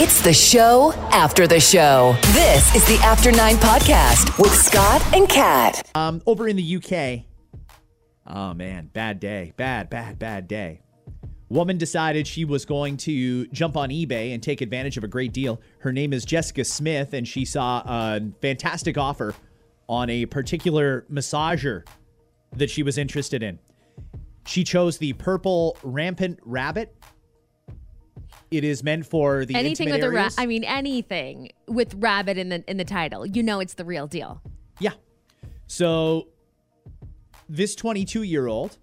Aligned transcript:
It's 0.00 0.22
the 0.22 0.32
show 0.32 0.92
after 1.10 1.48
the 1.48 1.58
show. 1.58 2.14
This 2.26 2.72
is 2.76 2.86
the 2.86 3.04
After 3.04 3.32
Nine 3.32 3.56
Podcast 3.56 4.40
with 4.40 4.54
Scott 4.54 5.02
and 5.12 5.28
Kat. 5.28 5.90
Um, 5.96 6.22
over 6.24 6.46
in 6.46 6.54
the 6.54 6.76
UK, 6.76 7.24
oh 8.24 8.54
man, 8.54 8.90
bad 8.92 9.18
day, 9.18 9.52
bad, 9.56 9.90
bad, 9.90 10.20
bad 10.20 10.46
day. 10.46 10.82
Woman 11.48 11.78
decided 11.78 12.28
she 12.28 12.44
was 12.44 12.64
going 12.64 12.96
to 12.98 13.48
jump 13.48 13.76
on 13.76 13.88
eBay 13.88 14.32
and 14.32 14.40
take 14.40 14.60
advantage 14.60 14.96
of 14.96 15.02
a 15.02 15.08
great 15.08 15.32
deal. 15.32 15.60
Her 15.80 15.92
name 15.92 16.12
is 16.12 16.24
Jessica 16.24 16.64
Smith, 16.64 17.12
and 17.12 17.26
she 17.26 17.44
saw 17.44 17.82
a 17.84 18.20
fantastic 18.40 18.96
offer 18.96 19.34
on 19.88 20.08
a 20.10 20.26
particular 20.26 21.06
massager 21.10 21.84
that 22.52 22.70
she 22.70 22.84
was 22.84 22.98
interested 22.98 23.42
in. 23.42 23.58
She 24.46 24.62
chose 24.62 24.98
the 24.98 25.14
purple 25.14 25.76
rampant 25.82 26.38
rabbit. 26.44 26.94
It 28.50 28.64
is 28.64 28.82
meant 28.82 29.06
for 29.06 29.44
the 29.44 29.54
anything 29.54 29.90
with 29.90 30.02
a 30.02 30.10
ra- 30.10 30.30
I 30.38 30.46
mean 30.46 30.64
anything 30.64 31.50
with 31.66 31.94
rabbit 31.94 32.38
in 32.38 32.48
the 32.48 32.64
in 32.68 32.78
the 32.78 32.84
title. 32.84 33.26
You 33.26 33.42
know 33.42 33.60
it's 33.60 33.74
the 33.74 33.84
real 33.84 34.06
deal. 34.06 34.40
Yeah. 34.80 34.92
So 35.66 36.28
this 37.48 37.74
22 37.74 38.22
year 38.22 38.46
old 38.46 38.78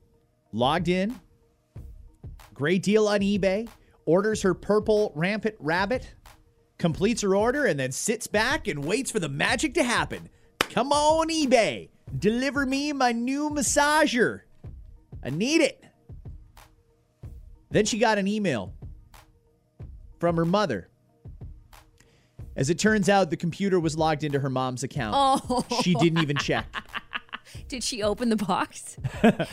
logged 0.52 0.88
in, 0.88 1.20
great 2.54 2.84
deal 2.84 3.08
on 3.08 3.22
eBay, 3.22 3.68
orders 4.06 4.44
her 4.44 4.54
purple 4.54 5.12
rampant 5.16 5.56
rabbit, 5.60 6.14
completes 6.78 7.22
her 7.22 7.36
order, 7.36 7.66
and 7.66 7.80
then 7.80 7.92
sits 7.92 8.28
back 8.28 8.68
and 8.68 8.86
waits 8.86 9.10
for 9.10 9.20
the 9.20 9.30
magic 9.30 9.74
to 9.76 9.84
happen. 9.84 10.30
Come 10.60 10.92
on, 10.92 11.30
eBay. 11.30 11.90
Deliver 12.20 12.66
me 12.66 12.94
my 12.94 13.12
new 13.12 13.50
massager. 13.50 14.42
I 15.24 15.32
need 15.32 15.62
it. 15.62 15.84
Then 17.72 17.86
she 17.86 17.98
got 17.98 18.18
an 18.18 18.28
email 18.28 18.74
from 20.20 20.36
her 20.38 20.46
mother. 20.46 20.90
As 22.56 22.70
it 22.70 22.80
turns 22.80 23.10
out, 23.10 23.30
the 23.30 23.38
computer 23.38 23.80
was 23.80 23.98
logged 23.98 24.24
into 24.24 24.40
her 24.40 24.50
mom's 24.50 24.84
account. 24.84 25.16
Oh. 25.18 25.66
She 25.82 25.94
didn't 25.96 26.20
even 26.22 26.38
check. 26.38 26.66
Did 27.68 27.84
she 27.84 28.02
open 28.04 28.30
the 28.30 28.36
box? 28.36 28.98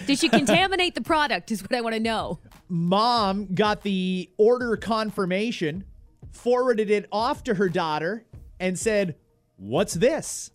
Did 0.07 0.19
she 0.19 0.29
contaminate 0.29 0.95
the 0.95 1.03
product? 1.03 1.51
Is 1.51 1.63
what 1.63 1.75
I 1.75 1.81
want 1.81 1.95
to 1.95 2.01
know. 2.01 2.41
Mom 2.69 3.55
got 3.55 3.83
the 3.83 4.31
order 4.39 4.77
confirmation, 4.77 5.85
forwarded 6.31 6.91
it 6.91 7.07
off 7.13 7.45
to 7.45 7.55
her 7.55 7.69
daughter, 7.69 8.25
and 8.61 8.79
said, 8.79 9.17
What's 9.57 9.95
this? 9.95 10.51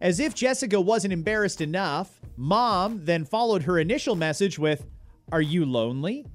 As 0.00 0.20
if 0.20 0.34
Jessica 0.34 0.80
wasn't 0.80 1.12
embarrassed 1.12 1.60
enough, 1.60 2.20
mom 2.36 3.04
then 3.04 3.24
followed 3.24 3.62
her 3.62 3.78
initial 3.78 4.14
message 4.16 4.58
with, 4.58 4.86
Are 5.32 5.40
you 5.40 5.64
lonely? 5.64 6.26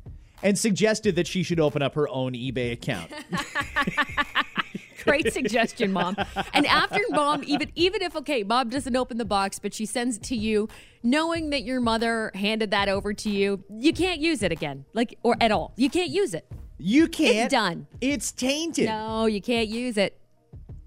And 0.43 0.57
suggested 0.57 1.15
that 1.15 1.27
she 1.27 1.43
should 1.43 1.59
open 1.59 1.81
up 1.81 1.95
her 1.95 2.07
own 2.09 2.33
eBay 2.33 2.71
account. 2.71 3.11
Great 5.03 5.33
suggestion, 5.33 5.91
mom. 5.91 6.15
And 6.53 6.65
after 6.67 6.99
mom, 7.09 7.43
even 7.45 7.71
even 7.75 8.01
if 8.01 8.15
okay, 8.15 8.43
mom 8.43 8.69
doesn't 8.69 8.95
open 8.95 9.17
the 9.17 9.25
box, 9.25 9.57
but 9.59 9.73
she 9.73 9.85
sends 9.85 10.17
it 10.17 10.23
to 10.23 10.35
you, 10.35 10.69
knowing 11.01 11.49
that 11.49 11.63
your 11.63 11.81
mother 11.81 12.31
handed 12.35 12.71
that 12.71 12.87
over 12.87 13.13
to 13.13 13.29
you, 13.29 13.63
you 13.69 13.93
can't 13.93 14.19
use 14.19 14.43
it 14.43 14.51
again, 14.51 14.85
like 14.93 15.17
or 15.23 15.35
at 15.41 15.51
all. 15.51 15.73
You 15.75 15.89
can't 15.89 16.11
use 16.11 16.33
it. 16.33 16.45
You 16.77 17.07
can't. 17.07 17.45
It's 17.45 17.51
done. 17.51 17.87
It's 17.99 18.31
tainted. 18.31 18.85
No, 18.85 19.25
you 19.25 19.41
can't 19.41 19.69
use 19.69 19.97
it. 19.97 20.17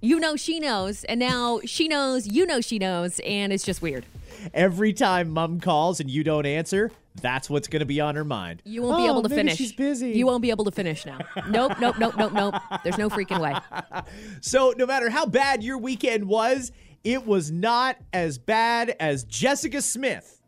You 0.00 0.20
know 0.20 0.36
she 0.36 0.60
knows, 0.60 1.04
and 1.04 1.18
now 1.18 1.60
she 1.64 1.88
knows. 1.88 2.26
You 2.26 2.46
know 2.46 2.60
she 2.60 2.78
knows, 2.78 3.20
and 3.24 3.52
it's 3.52 3.64
just 3.64 3.80
weird. 3.80 4.04
Every 4.52 4.92
time 4.92 5.30
mom 5.30 5.60
calls 5.60 6.00
and 6.00 6.10
you 6.10 6.24
don't 6.24 6.46
answer, 6.46 6.90
that's 7.20 7.48
what's 7.48 7.68
going 7.68 7.80
to 7.80 7.86
be 7.86 8.00
on 8.00 8.14
her 8.16 8.24
mind. 8.24 8.62
You 8.64 8.82
won't 8.82 8.98
be 8.98 9.04
able 9.04 9.18
oh, 9.18 9.22
to 9.22 9.26
Oh, 9.26 9.28
maybe 9.28 9.34
finish. 9.36 9.56
She's 9.56 9.72
busy. 9.72 10.10
You 10.12 10.26
won't 10.26 10.42
be 10.42 10.50
able 10.50 10.64
to 10.64 10.70
finish 10.70 11.06
now. 11.06 11.18
Nope, 11.48 11.78
nope, 11.80 11.96
nope, 11.98 12.14
nope, 12.16 12.32
nope. 12.32 12.54
There's 12.82 12.98
no 12.98 13.08
freaking 13.08 13.40
way. 13.40 13.54
So, 14.40 14.74
no 14.76 14.86
matter 14.86 15.08
how 15.10 15.26
bad 15.26 15.62
your 15.62 15.78
weekend 15.78 16.26
was, 16.26 16.72
it 17.02 17.26
was 17.26 17.50
not 17.50 17.96
as 18.12 18.38
bad 18.38 18.96
as 19.00 19.24
Jessica 19.24 19.80
Smith. 19.80 20.40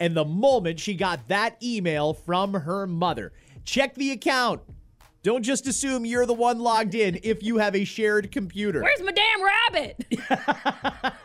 And 0.00 0.16
the 0.16 0.24
moment 0.24 0.80
she 0.80 0.94
got 0.94 1.28
that 1.28 1.62
email 1.62 2.14
from 2.14 2.54
her 2.54 2.86
mother, 2.86 3.32
check 3.64 3.94
the 3.94 4.10
account. 4.10 4.62
Don't 5.22 5.44
just 5.44 5.68
assume 5.68 6.04
you're 6.04 6.26
the 6.26 6.34
one 6.34 6.58
logged 6.58 6.96
in 6.96 7.20
if 7.22 7.44
you 7.44 7.58
have 7.58 7.76
a 7.76 7.84
shared 7.84 8.32
computer. 8.32 8.82
Where's 8.82 9.02
my 9.02 9.12
damn 9.12 9.44
rabbit? 9.44 10.04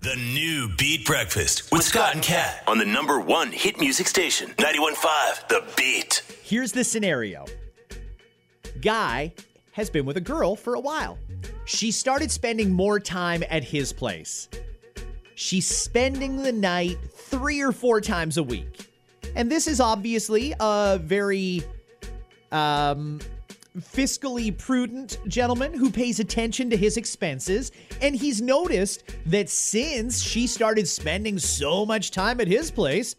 The 0.00 0.16
new 0.16 0.68
Beat 0.76 1.06
Breakfast 1.06 1.72
with 1.72 1.82
Scott 1.82 2.14
and 2.14 2.22
Kat 2.22 2.62
on 2.66 2.76
the 2.78 2.84
number 2.84 3.20
one 3.20 3.50
hit 3.52 3.80
music 3.80 4.06
station, 4.06 4.50
91.5 4.58 5.48
The 5.48 5.64
Beat. 5.76 6.22
Here's 6.42 6.72
the 6.72 6.84
scenario 6.84 7.46
Guy 8.82 9.32
has 9.72 9.88
been 9.88 10.04
with 10.04 10.18
a 10.18 10.20
girl 10.20 10.56
for 10.56 10.74
a 10.74 10.80
while. 10.80 11.18
She 11.64 11.90
started 11.90 12.30
spending 12.30 12.70
more 12.70 13.00
time 13.00 13.42
at 13.48 13.64
his 13.64 13.92
place. 13.94 14.48
She's 15.34 15.66
spending 15.66 16.42
the 16.42 16.52
night 16.52 16.98
three 17.10 17.62
or 17.62 17.72
four 17.72 18.00
times 18.02 18.36
a 18.36 18.42
week. 18.42 18.90
And 19.34 19.50
this 19.50 19.66
is 19.66 19.80
obviously 19.80 20.54
a 20.60 21.00
very 21.02 21.62
um, 22.54 23.18
fiscally 23.78 24.56
prudent 24.56 25.18
gentleman 25.26 25.74
who 25.74 25.90
pays 25.90 26.20
attention 26.20 26.70
to 26.70 26.76
his 26.76 26.96
expenses. 26.96 27.72
And 28.00 28.14
he's 28.14 28.40
noticed 28.40 29.04
that 29.26 29.50
since 29.50 30.22
she 30.22 30.46
started 30.46 30.86
spending 30.86 31.38
so 31.38 31.84
much 31.84 32.12
time 32.12 32.40
at 32.40 32.46
his 32.46 32.70
place, 32.70 33.16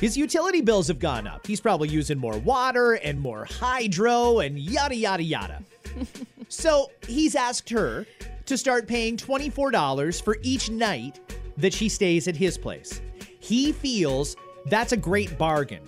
his 0.00 0.16
utility 0.16 0.62
bills 0.62 0.88
have 0.88 0.98
gone 0.98 1.26
up. 1.26 1.46
He's 1.46 1.60
probably 1.60 1.88
using 1.88 2.18
more 2.18 2.38
water 2.38 2.94
and 2.94 3.20
more 3.20 3.44
hydro 3.44 4.40
and 4.40 4.58
yada, 4.58 4.96
yada, 4.96 5.22
yada. 5.22 5.62
so 6.48 6.90
he's 7.06 7.34
asked 7.34 7.68
her 7.68 8.06
to 8.46 8.56
start 8.56 8.88
paying 8.88 9.16
$24 9.16 10.22
for 10.24 10.38
each 10.42 10.70
night 10.70 11.20
that 11.58 11.74
she 11.74 11.88
stays 11.88 12.26
at 12.26 12.34
his 12.34 12.56
place. 12.56 13.02
He 13.38 13.72
feels 13.72 14.36
that's 14.66 14.92
a 14.92 14.96
great 14.96 15.36
bargain. 15.36 15.82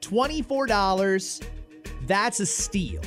$24, 0.00 1.42
that's 2.08 2.40
a 2.40 2.46
steal. 2.46 3.00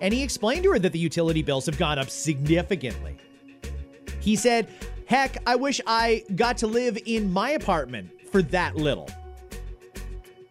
And 0.00 0.12
he 0.12 0.22
explained 0.22 0.64
to 0.64 0.72
her 0.72 0.78
that 0.80 0.92
the 0.92 0.98
utility 0.98 1.42
bills 1.42 1.64
have 1.66 1.78
gone 1.78 1.98
up 1.98 2.10
significantly. 2.10 3.16
He 4.20 4.36
said, 4.36 4.68
Heck, 5.06 5.36
I 5.46 5.56
wish 5.56 5.80
I 5.86 6.24
got 6.36 6.58
to 6.58 6.66
live 6.66 6.98
in 7.06 7.32
my 7.32 7.50
apartment 7.50 8.10
for 8.30 8.42
that 8.42 8.76
little. 8.76 9.08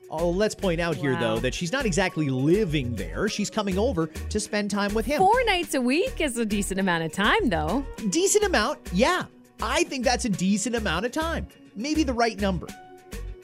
Oh, 0.09 0.29
let's 0.29 0.53
point 0.53 0.81
out 0.81 0.95
here, 0.97 1.13
Wow. 1.13 1.19
though, 1.19 1.39
that 1.39 1.53
she's 1.53 1.71
not 1.71 1.85
exactly 1.85 2.29
living 2.29 2.95
there. 2.95 3.29
She's 3.29 3.49
coming 3.49 3.77
over 3.77 4.07
to 4.07 4.39
spend 4.41 4.69
time 4.69 4.93
with 4.93 5.05
him. 5.05 5.19
Four 5.19 5.41
nights 5.45 5.73
a 5.73 5.79
week 5.81 6.19
is 6.19 6.37
a 6.37 6.45
decent 6.45 6.79
amount 6.81 7.05
of 7.05 7.13
time, 7.13 7.47
though. 7.49 7.85
Decent 8.09 8.43
amount, 8.43 8.79
yeah. 8.91 9.23
I 9.61 9.83
think 9.85 10.03
that's 10.03 10.25
a 10.25 10.29
decent 10.29 10.75
amount 10.75 11.05
of 11.05 11.13
time. 11.13 11.47
Maybe 11.77 12.03
the 12.03 12.13
right 12.13 12.37
number. 12.39 12.67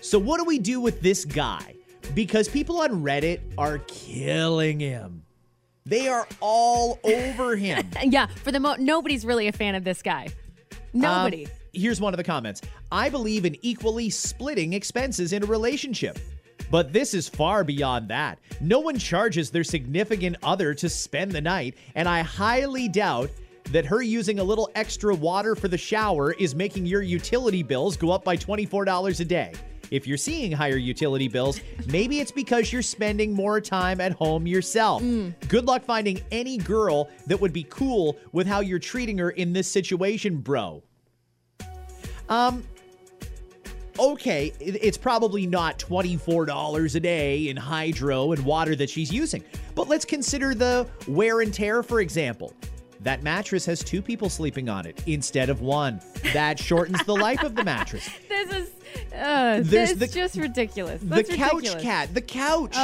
So, 0.01 0.19
what 0.19 0.39
do 0.39 0.43
we 0.43 0.59
do 0.59 0.81
with 0.81 0.99
this 1.01 1.23
guy? 1.23 1.73
Because 2.17 2.47
people 2.47 2.81
on 2.81 3.03
Reddit 3.03 3.41
are 3.59 3.77
killing 3.85 4.79
him. 4.79 5.21
They 5.85 6.07
are 6.07 6.27
all 6.41 6.99
over 7.03 7.55
him. 7.55 7.91
Yeah, 8.03 8.25
for 8.25 8.51
the 8.51 8.59
most, 8.59 8.79
nobody's 8.79 9.23
really 9.23 9.47
a 9.47 9.51
fan 9.51 9.75
of 9.75 9.83
this 9.83 10.01
guy. 10.01 10.29
Nobody. 10.93 11.45
Um, 11.45 11.51
here's 11.73 12.01
one 12.01 12.15
of 12.15 12.17
the 12.17 12.23
comments 12.23 12.63
I 12.91 13.09
believe 13.09 13.45
in 13.45 13.55
equally 13.61 14.09
splitting 14.09 14.73
expenses 14.73 15.31
in 15.31 15.43
a 15.43 15.45
relationship. 15.45 16.17
But 16.71 16.91
this 16.91 17.13
is 17.13 17.29
far 17.29 17.63
beyond 17.63 18.07
that. 18.07 18.39
No 18.61 18.79
one 18.79 18.97
charges 18.97 19.51
their 19.51 19.63
significant 19.63 20.37
other 20.41 20.73
to 20.73 20.89
spend 20.89 21.33
the 21.33 21.41
night, 21.41 21.75
and 21.93 22.09
I 22.09 22.21
highly 22.23 22.89
doubt 22.89 23.29
that 23.65 23.85
her 23.85 24.01
using 24.01 24.39
a 24.39 24.43
little 24.43 24.71
extra 24.73 25.13
water 25.13 25.55
for 25.55 25.67
the 25.67 25.77
shower 25.77 26.33
is 26.33 26.55
making 26.55 26.87
your 26.87 27.03
utility 27.03 27.61
bills 27.61 27.95
go 27.95 28.09
up 28.09 28.23
by 28.23 28.35
$24 28.35 29.19
a 29.19 29.25
day. 29.25 29.53
If 29.91 30.05
you're 30.07 30.17
seeing 30.17 30.51
higher 30.51 30.77
utility 30.77 31.27
bills, 31.27 31.61
maybe 31.87 32.19
it's 32.19 32.31
because 32.31 32.71
you're 32.73 32.81
spending 32.81 33.33
more 33.33 33.61
time 33.61 34.01
at 34.01 34.11
home 34.13 34.45
yourself. 34.47 35.01
Good 35.47 35.65
luck 35.65 35.83
finding 35.85 36.21
any 36.31 36.57
girl 36.57 37.09
that 37.27 37.39
would 37.39 37.53
be 37.53 37.63
cool 37.63 38.17
with 38.31 38.47
how 38.47 38.59
you're 38.59 38.79
treating 38.79 39.17
her 39.19 39.31
in 39.31 39.53
this 39.53 39.69
situation, 39.69 40.37
bro. 40.37 40.83
Um, 42.29 42.63
okay, 43.97 44.51
it's 44.59 44.97
probably 44.97 45.47
not 45.47 45.79
$24 45.79 46.95
a 46.95 46.99
day 46.99 47.47
in 47.47 47.55
hydro 47.55 48.33
and 48.33 48.43
water 48.43 48.75
that 48.75 48.89
she's 48.89 49.11
using, 49.11 49.43
But 49.75 49.87
let's 49.87 50.05
consider 50.05 50.53
the 50.53 50.87
wear 51.07 51.41
and 51.41 51.53
tear, 51.53 51.83
for 51.83 52.01
example. 52.01 52.53
That 53.01 53.23
mattress 53.23 53.65
has 53.67 53.83
two 53.83 54.01
people 54.01 54.29
sleeping 54.29 54.69
on 54.69 54.85
it 54.85 55.01
instead 55.05 55.49
of 55.49 55.61
one. 55.61 56.01
That 56.33 56.57
shortens 56.59 57.03
the 57.05 57.15
life 57.15 57.43
of 57.43 57.55
the 57.55 57.63
mattress. 57.63 58.07
This 58.29 58.51
is 58.53 58.69
uh, 59.15 59.59
There's 59.63 59.69
this 59.69 59.93
the- 59.93 60.05
is 60.05 60.13
just 60.13 60.35
ridiculous. 60.37 61.01
The 61.01 61.23
couch 61.23 61.55
ridiculous. 61.63 61.81
Kat, 61.83 62.13
the 62.13 62.21
couch. 62.21 62.75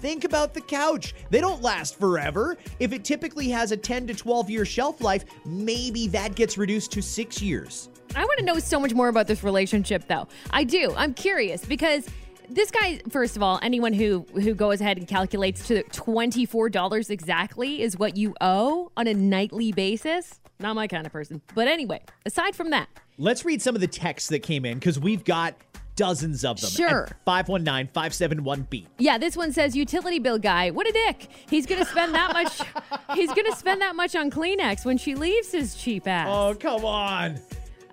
Think 0.00 0.24
about 0.24 0.54
the 0.54 0.60
couch. 0.60 1.14
They 1.30 1.40
don't 1.40 1.60
last 1.60 1.98
forever. 1.98 2.56
If 2.78 2.92
it 2.92 3.04
typically 3.04 3.48
has 3.48 3.72
a 3.72 3.76
10 3.76 4.06
to 4.06 4.14
12 4.14 4.48
year 4.48 4.64
shelf 4.64 5.00
life, 5.00 5.24
maybe 5.44 6.06
that 6.08 6.34
gets 6.36 6.56
reduced 6.56 6.92
to 6.92 7.02
six 7.02 7.42
years. 7.42 7.88
I 8.14 8.24
want 8.24 8.38
to 8.38 8.44
know 8.44 8.58
so 8.60 8.78
much 8.78 8.94
more 8.94 9.08
about 9.08 9.26
this 9.26 9.42
relationship, 9.42 10.06
though. 10.06 10.28
I 10.50 10.64
do. 10.64 10.94
I'm 10.96 11.14
curious 11.14 11.64
because 11.64 12.06
this 12.54 12.70
guy, 12.70 13.00
first 13.10 13.36
of 13.36 13.42
all, 13.42 13.58
anyone 13.62 13.92
who 13.92 14.26
who 14.34 14.54
goes 14.54 14.80
ahead 14.80 14.98
and 14.98 15.06
calculates 15.08 15.66
to 15.68 15.82
twenty 15.84 16.46
four 16.46 16.68
dollars 16.68 17.10
exactly 17.10 17.82
is 17.82 17.98
what 17.98 18.16
you 18.16 18.34
owe 18.40 18.90
on 18.96 19.06
a 19.06 19.14
nightly 19.14 19.72
basis. 19.72 20.40
Not 20.60 20.74
my 20.76 20.86
kind 20.86 21.06
of 21.06 21.12
person. 21.12 21.42
But 21.54 21.66
anyway, 21.68 22.02
aside 22.24 22.54
from 22.54 22.70
that, 22.70 22.88
Let's 23.18 23.44
read 23.44 23.60
some 23.60 23.74
of 23.74 23.80
the 23.80 23.86
texts 23.88 24.28
that 24.30 24.40
came 24.40 24.64
in 24.64 24.78
because 24.78 24.98
we've 24.98 25.24
got 25.24 25.54
dozens 25.96 26.44
of 26.44 26.60
them. 26.60 26.70
Sure. 26.70 27.08
519 27.26 27.88
571 27.92 28.66
beat. 28.70 28.86
yeah, 28.98 29.18
this 29.18 29.36
one 29.36 29.52
says 29.52 29.76
utility 29.76 30.18
bill 30.18 30.38
guy. 30.38 30.70
What 30.70 30.88
a 30.88 30.92
dick! 30.92 31.28
He's 31.50 31.66
gonna 31.66 31.84
spend 31.84 32.14
that 32.14 32.32
much. 32.32 32.60
he's 33.16 33.32
gonna 33.32 33.54
spend 33.56 33.80
that 33.82 33.94
much 33.96 34.14
on 34.16 34.30
Kleenex 34.30 34.84
when 34.84 34.96
she 34.98 35.14
leaves 35.14 35.52
his 35.52 35.74
cheap 35.74 36.06
ass. 36.08 36.28
Oh, 36.30 36.54
come 36.58 36.84
on. 36.84 37.38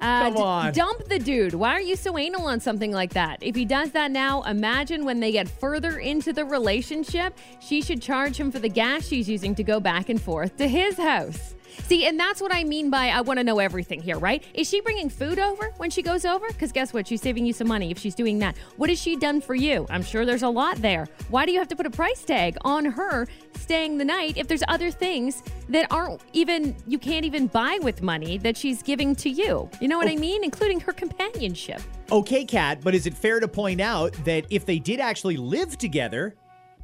Uh, 0.02 0.30
Come 0.32 0.38
on. 0.38 0.74
dump 0.74 1.04
the 1.10 1.20
dude. 1.20 1.54
Why 1.54 1.72
are 1.72 1.82
you 1.82 1.96
so 1.96 2.18
anal 2.18 2.46
on 2.48 2.60
something 2.60 2.92
like 2.92 3.14
that? 3.14 3.40
If 3.42 3.56
he 3.56 3.66
does 3.66 3.92
that 3.92 4.12
now, 4.12 4.44
imagine 4.44 5.04
when 5.04 5.20
they 5.20 5.32
get 5.32 5.48
further 5.50 6.00
into 6.00 6.32
the 6.32 6.46
relationship, 6.46 7.38
she 7.60 7.82
should 7.82 8.02
charge 8.02 8.38
him 8.40 8.52
for 8.52 8.60
the 8.60 8.70
gas 8.70 9.06
she's 9.06 9.28
using 9.28 9.54
to 9.56 9.64
go 9.64 9.80
back 9.80 10.10
and 10.10 10.22
forth 10.22 10.56
to 10.58 10.68
his 10.68 10.98
house. 10.98 11.56
See, 11.84 12.06
and 12.06 12.20
that's 12.20 12.42
what 12.42 12.54
I 12.54 12.64
mean 12.64 12.90
by 12.90 13.10
I 13.10 13.22
want 13.22 13.40
to 13.40 13.44
know 13.44 13.60
everything 13.60 14.02
here, 14.02 14.18
right? 14.18 14.44
Is 14.54 14.70
she 14.70 14.82
bringing 14.82 15.10
food 15.10 15.40
over 15.40 15.74
when 15.78 15.90
she 15.90 16.02
goes 16.02 16.26
over? 16.26 16.48
Because 16.48 16.72
guess 16.72 16.94
what? 16.94 17.08
She's 17.08 17.22
saving 17.22 17.46
you 17.46 17.54
some 17.54 17.68
money 17.68 17.92
if 17.92 18.00
she's 18.00 18.16
doing 18.16 18.40
that. 18.40 18.58
What 18.78 18.90
has 18.90 19.00
she 19.00 19.16
done 19.16 19.42
for 19.42 19.56
you? 19.56 19.86
I'm 19.90 20.04
sure 20.04 20.26
there's 20.26 20.44
a 20.44 20.50
lot 20.50 20.78
there. 20.78 21.08
Why 21.30 21.46
do 21.46 21.52
you 21.52 21.60
have 21.60 21.68
to 21.70 21.76
put 21.76 21.86
a 21.86 21.90
price 21.90 22.24
tag 22.24 22.58
on 22.62 22.86
her 22.86 23.28
staying 23.56 23.98
the 23.98 24.06
night 24.06 24.38
if 24.38 24.48
there's 24.48 24.64
other 24.68 24.92
things 24.92 25.44
that 25.70 25.88
aren't 25.92 26.22
even, 26.34 26.76
you 26.88 27.00
can't 27.00 27.26
even 27.26 27.48
buy 27.48 27.80
with 27.82 28.02
money 28.02 28.38
that 28.40 28.58
she's 28.58 28.82
giving 28.82 29.16
to 29.18 29.30
you? 29.30 29.70
You 29.80 29.88
know 29.88 29.98
what 29.98 30.08
I 30.08 30.16
oh. 30.16 30.20
mean? 30.20 30.44
Including 30.44 30.80
her 30.82 30.94
companionship. 30.94 31.82
Okay, 32.12 32.44
Kat, 32.44 32.80
but 32.82 32.96
is 32.96 33.06
it 33.06 33.14
fair 33.14 33.40
to 33.40 33.48
point 33.48 33.82
out 33.82 34.14
that 34.26 34.46
if 34.50 34.66
they 34.66 34.80
did 34.80 35.00
actually 35.00 35.38
live 35.38 35.78
together, 35.78 36.36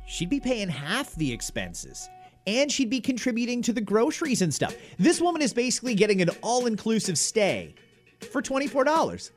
she'd 0.06 0.30
be 0.30 0.40
paying 0.40 0.70
half 0.70 1.16
the 1.16 1.32
expenses? 1.32 2.10
And 2.48 2.72
she'd 2.72 2.90
be 2.90 3.02
contributing 3.02 3.62
to 3.64 3.74
the 3.74 3.82
groceries 3.82 4.42
and 4.42 4.54
stuff. 4.54 4.76
This 5.00 5.20
woman 5.20 5.42
is 5.42 5.54
basically 5.54 5.96
getting 5.96 6.22
an 6.22 6.30
all 6.42 6.66
inclusive 6.68 7.18
stay 7.18 7.76
for 8.32 8.42
$24. 8.42 9.32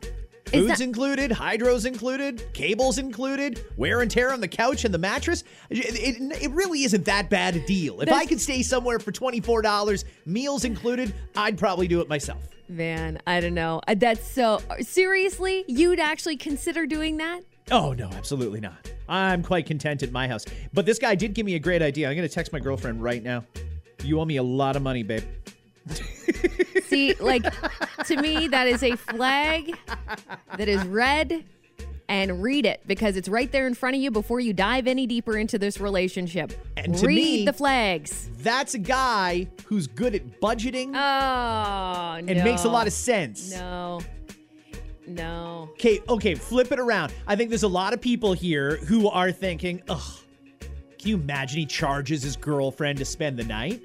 Food's 0.47 0.69
that- 0.69 0.81
included, 0.81 1.31
hydro's 1.31 1.85
included, 1.85 2.43
cables 2.55 2.97
included, 2.99 3.65
wear 3.77 4.01
and 4.01 4.11
tear 4.11 4.33
on 4.33 4.41
the 4.41 4.49
couch 4.49 4.85
and 4.87 4.95
the 4.95 4.99
mattress. 4.99 5.45
It, 5.69 5.79
it, 6.21 6.43
it 6.43 6.51
really 6.53 6.85
isn't 6.85 7.05
that 7.05 7.29
bad 7.29 7.57
a 7.57 7.67
deal. 7.67 8.01
If 8.01 8.11
I 8.11 8.25
could 8.25 8.41
stay 8.41 8.63
somewhere 8.63 8.99
for 8.99 9.13
$24, 9.13 10.05
meals 10.25 10.65
included, 10.65 11.15
I'd 11.37 11.59
probably 11.59 11.87
do 11.87 12.01
it 12.01 12.09
myself. 12.09 12.49
Man, 12.69 13.21
I 13.27 13.41
don't 13.41 13.55
know. 13.55 13.81
That's 13.97 14.27
so. 14.31 14.61
Seriously? 14.81 15.65
You'd 15.69 16.01
actually 16.01 16.37
consider 16.37 16.87
doing 16.87 17.19
that? 17.19 17.43
Oh, 17.71 17.93
no, 17.93 18.09
absolutely 18.11 18.61
not. 18.61 18.91
I'm 19.09 19.43
quite 19.43 19.67
content 19.67 20.03
at 20.03 20.11
my 20.13 20.27
house. 20.29 20.45
But 20.73 20.87
this 20.87 20.99
guy 20.99 21.15
did 21.15 21.35
give 21.35 21.45
me 21.47 21.55
a 21.55 21.59
great 21.59 21.83
idea. 21.83 22.09
I'm 22.09 22.17
going 22.17 22.29
to 22.29 22.35
text 22.35 22.53
my 22.53 22.59
girlfriend 22.61 23.03
right 23.03 23.23
now. 23.23 23.45
You 24.03 24.21
owe 24.21 24.25
me 24.25 24.37
a 24.37 24.43
lot 24.43 24.77
of 24.77 24.83
money, 24.83 25.03
babe. 25.03 25.23
See, 26.85 27.15
like, 27.15 27.43
to 28.07 28.17
me, 28.21 28.49
that 28.49 28.67
is 28.67 28.83
a 28.83 28.97
flag 28.97 29.77
that 30.57 30.69
is 30.69 30.83
red 30.87 31.45
and 32.09 32.43
read 32.43 32.65
it 32.65 32.81
because 32.87 33.17
it's 33.19 33.29
right 33.29 33.53
there 33.53 33.67
in 33.67 33.75
front 33.75 33.95
of 33.97 34.01
you 34.01 34.11
before 34.11 34.41
you 34.41 34.55
dive 34.55 34.87
any 34.87 35.07
deeper 35.07 35.37
into 35.37 35.59
this 35.59 35.79
relationship. 35.79 36.53
And 36.77 36.95
to 36.97 37.07
read 37.07 37.17
me- 37.17 37.45
the 37.45 37.53
flags. 37.53 38.31
That's 38.39 38.73
a 38.75 38.79
guy 38.79 39.49
who's 39.67 39.87
good 39.87 40.15
at 40.15 40.41
budgeting 40.41 40.89
Oh, 40.89 42.21
no. 42.21 42.33
and 42.33 42.45
makes 42.45 42.65
a 42.65 42.69
lot 42.71 42.87
of 42.87 42.93
sense. 42.95 43.51
No. 43.53 44.01
No. 45.09 45.71
Okay, 45.73 46.01
okay, 46.09 46.35
flip 46.35 46.71
it 46.73 46.79
around. 46.79 47.13
I 47.27 47.37
think 47.37 47.51
there's 47.51 47.63
a 47.63 47.69
lot 47.69 47.95
of 47.95 48.01
people 48.01 48.33
here 48.33 48.77
who 48.77 49.09
are 49.09 49.33
thinking, 49.33 49.83
ugh, 49.89 50.21
can 50.99 51.09
you 51.09 51.17
imagine 51.17 51.61
he 51.61 51.67
charges 51.67 52.23
his 52.23 52.37
girlfriend 52.37 52.99
to 52.99 53.05
spend 53.05 53.39
the 53.39 53.45
night? 53.45 53.83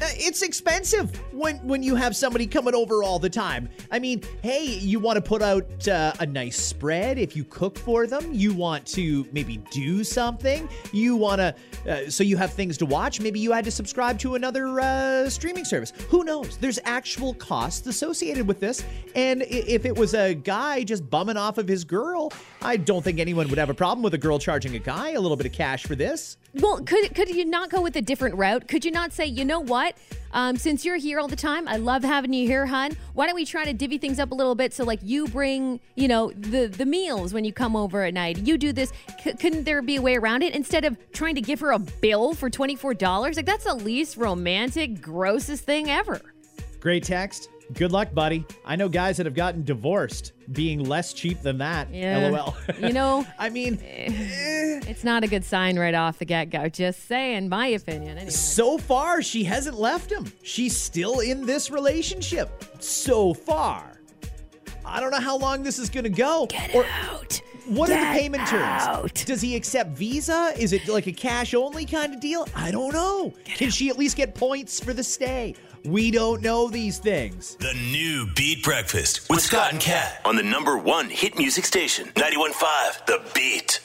Uh, 0.00 0.08
It's 0.16 0.42
expensive 0.42 1.16
when 1.32 1.56
when 1.66 1.82
you 1.82 1.94
have 1.94 2.14
somebody 2.14 2.46
coming 2.46 2.74
over 2.74 3.02
all 3.02 3.18
the 3.18 3.30
time. 3.30 3.68
I 3.90 3.98
mean, 3.98 4.22
hey, 4.42 4.64
you 4.64 5.00
want 5.00 5.16
to 5.16 5.22
put 5.22 5.40
out 5.40 5.88
uh, 5.88 6.12
a 6.20 6.26
nice 6.26 6.60
spread 6.60 7.18
if 7.18 7.34
you 7.34 7.44
cook 7.44 7.78
for 7.78 8.06
them. 8.06 8.32
You 8.32 8.52
want 8.52 8.84
to 8.88 9.26
maybe 9.32 9.56
do 9.70 10.04
something. 10.04 10.68
You 10.92 11.16
want 11.16 11.40
to, 11.40 11.54
uh, 11.88 12.10
so 12.10 12.24
you 12.24 12.36
have 12.36 12.52
things 12.52 12.76
to 12.78 12.86
watch. 12.86 13.20
Maybe 13.20 13.40
you 13.40 13.52
had 13.52 13.64
to 13.64 13.70
subscribe 13.70 14.18
to 14.20 14.34
another 14.34 14.80
uh, 14.80 15.30
streaming 15.30 15.64
service. 15.64 15.92
Who 16.10 16.24
knows? 16.24 16.58
There's 16.58 16.78
actual 16.84 17.32
costs 17.34 17.86
associated 17.86 18.46
with 18.46 18.60
this. 18.60 18.84
And 19.14 19.42
if 19.42 19.86
it 19.86 19.96
was 19.96 20.14
a 20.14 20.34
guy 20.34 20.84
just 20.84 21.08
bumming 21.08 21.36
off 21.38 21.56
of 21.58 21.66
his 21.66 21.84
girl, 21.84 22.32
I 22.66 22.76
don't 22.76 23.02
think 23.02 23.20
anyone 23.20 23.48
would 23.48 23.58
have 23.58 23.70
a 23.70 23.74
problem 23.74 24.02
with 24.02 24.12
a 24.14 24.18
girl 24.18 24.40
charging 24.40 24.74
a 24.74 24.80
guy 24.80 25.10
a 25.12 25.20
little 25.20 25.36
bit 25.36 25.46
of 25.46 25.52
cash 25.52 25.84
for 25.84 25.94
this. 25.94 26.36
Well, 26.54 26.82
could 26.82 27.14
could 27.14 27.28
you 27.28 27.44
not 27.44 27.70
go 27.70 27.80
with 27.80 27.94
a 27.94 28.02
different 28.02 28.34
route? 28.34 28.66
Could 28.66 28.84
you 28.84 28.90
not 28.90 29.12
say, 29.12 29.24
you 29.26 29.44
know 29.44 29.60
what? 29.60 29.96
Um, 30.32 30.56
since 30.56 30.84
you're 30.84 30.96
here 30.96 31.20
all 31.20 31.28
the 31.28 31.36
time, 31.36 31.68
I 31.68 31.76
love 31.76 32.02
having 32.02 32.32
you 32.32 32.44
here, 32.44 32.66
hun. 32.66 32.96
Why 33.14 33.26
don't 33.26 33.36
we 33.36 33.44
try 33.44 33.64
to 33.64 33.72
divvy 33.72 33.98
things 33.98 34.18
up 34.18 34.32
a 34.32 34.34
little 34.34 34.56
bit? 34.56 34.74
So, 34.74 34.82
like, 34.82 34.98
you 35.02 35.28
bring, 35.28 35.78
you 35.94 36.08
know, 36.08 36.32
the 36.32 36.66
the 36.66 36.84
meals 36.84 37.32
when 37.32 37.44
you 37.44 37.52
come 37.52 37.76
over 37.76 38.02
at 38.02 38.12
night. 38.14 38.38
You 38.38 38.58
do 38.58 38.72
this. 38.72 38.92
C- 39.22 39.34
couldn't 39.34 39.62
there 39.62 39.80
be 39.80 39.96
a 39.96 40.02
way 40.02 40.16
around 40.16 40.42
it 40.42 40.52
instead 40.52 40.84
of 40.84 40.98
trying 41.12 41.36
to 41.36 41.40
give 41.40 41.60
her 41.60 41.70
a 41.70 41.78
bill 41.78 42.34
for 42.34 42.50
twenty 42.50 42.74
four 42.74 42.94
dollars? 42.94 43.36
Like, 43.36 43.46
that's 43.46 43.64
the 43.64 43.74
least 43.74 44.16
romantic, 44.16 45.00
grossest 45.00 45.62
thing 45.62 45.88
ever. 45.88 46.20
Great 46.80 47.04
text. 47.04 47.48
Good 47.74 47.90
luck, 47.90 48.14
buddy. 48.14 48.44
I 48.64 48.76
know 48.76 48.88
guys 48.88 49.16
that 49.16 49.26
have 49.26 49.34
gotten 49.34 49.64
divorced 49.64 50.32
being 50.52 50.84
less 50.84 51.12
cheap 51.12 51.42
than 51.42 51.58
that. 51.58 51.92
Yeah. 51.92 52.28
LOL. 52.28 52.56
You 52.80 52.92
know, 52.92 53.26
I 53.38 53.48
mean, 53.48 53.80
eh, 53.82 54.80
it's 54.86 55.02
not 55.02 55.24
a 55.24 55.26
good 55.26 55.44
sign 55.44 55.76
right 55.78 55.94
off 55.94 56.18
the 56.18 56.24
get 56.24 56.50
go. 56.50 56.68
Just 56.68 57.08
saying, 57.08 57.48
my 57.48 57.66
opinion. 57.68 58.18
Anyway. 58.18 58.30
so 58.30 58.78
far 58.78 59.20
she 59.20 59.42
hasn't 59.44 59.78
left 59.78 60.12
him. 60.12 60.32
She's 60.44 60.76
still 60.76 61.18
in 61.20 61.44
this 61.44 61.70
relationship. 61.70 62.64
So 62.78 63.34
far. 63.34 63.92
I 64.84 65.00
don't 65.00 65.10
know 65.10 65.20
how 65.20 65.36
long 65.36 65.64
this 65.64 65.80
is 65.80 65.90
going 65.90 66.04
to 66.04 66.10
go. 66.10 66.46
Get 66.48 66.72
Or 66.72 66.84
out. 66.84 67.40
what 67.66 67.90
are 67.90 67.98
the 67.98 68.18
payment 68.20 68.46
terms? 68.46 69.10
Does 69.24 69.40
he 69.40 69.56
accept 69.56 69.90
Visa? 69.96 70.52
Is 70.56 70.72
it 70.72 70.86
like 70.86 71.08
a 71.08 71.12
cash 71.12 71.54
only 71.54 71.84
kind 71.84 72.14
of 72.14 72.20
deal? 72.20 72.46
I 72.54 72.70
don't 72.70 72.92
know. 72.92 73.34
Can 73.44 73.70
she 73.70 73.88
at 73.90 73.98
least 73.98 74.16
get 74.16 74.36
points 74.36 74.78
for 74.78 74.92
the 74.92 75.02
stay? 75.02 75.56
We 75.86 76.10
don't 76.10 76.42
know 76.42 76.68
these 76.68 76.98
things. 76.98 77.54
The 77.60 77.72
new 77.92 78.26
Beat 78.34 78.64
Breakfast 78.64 79.30
with 79.30 79.40
Scott 79.40 79.70
and 79.70 79.80
Kat 79.80 80.20
on 80.24 80.34
the 80.34 80.42
number 80.42 80.76
one 80.76 81.08
hit 81.08 81.38
music 81.38 81.64
station, 81.64 82.08
91.5 82.16 83.06
The 83.06 83.22
Beat. 83.32 83.80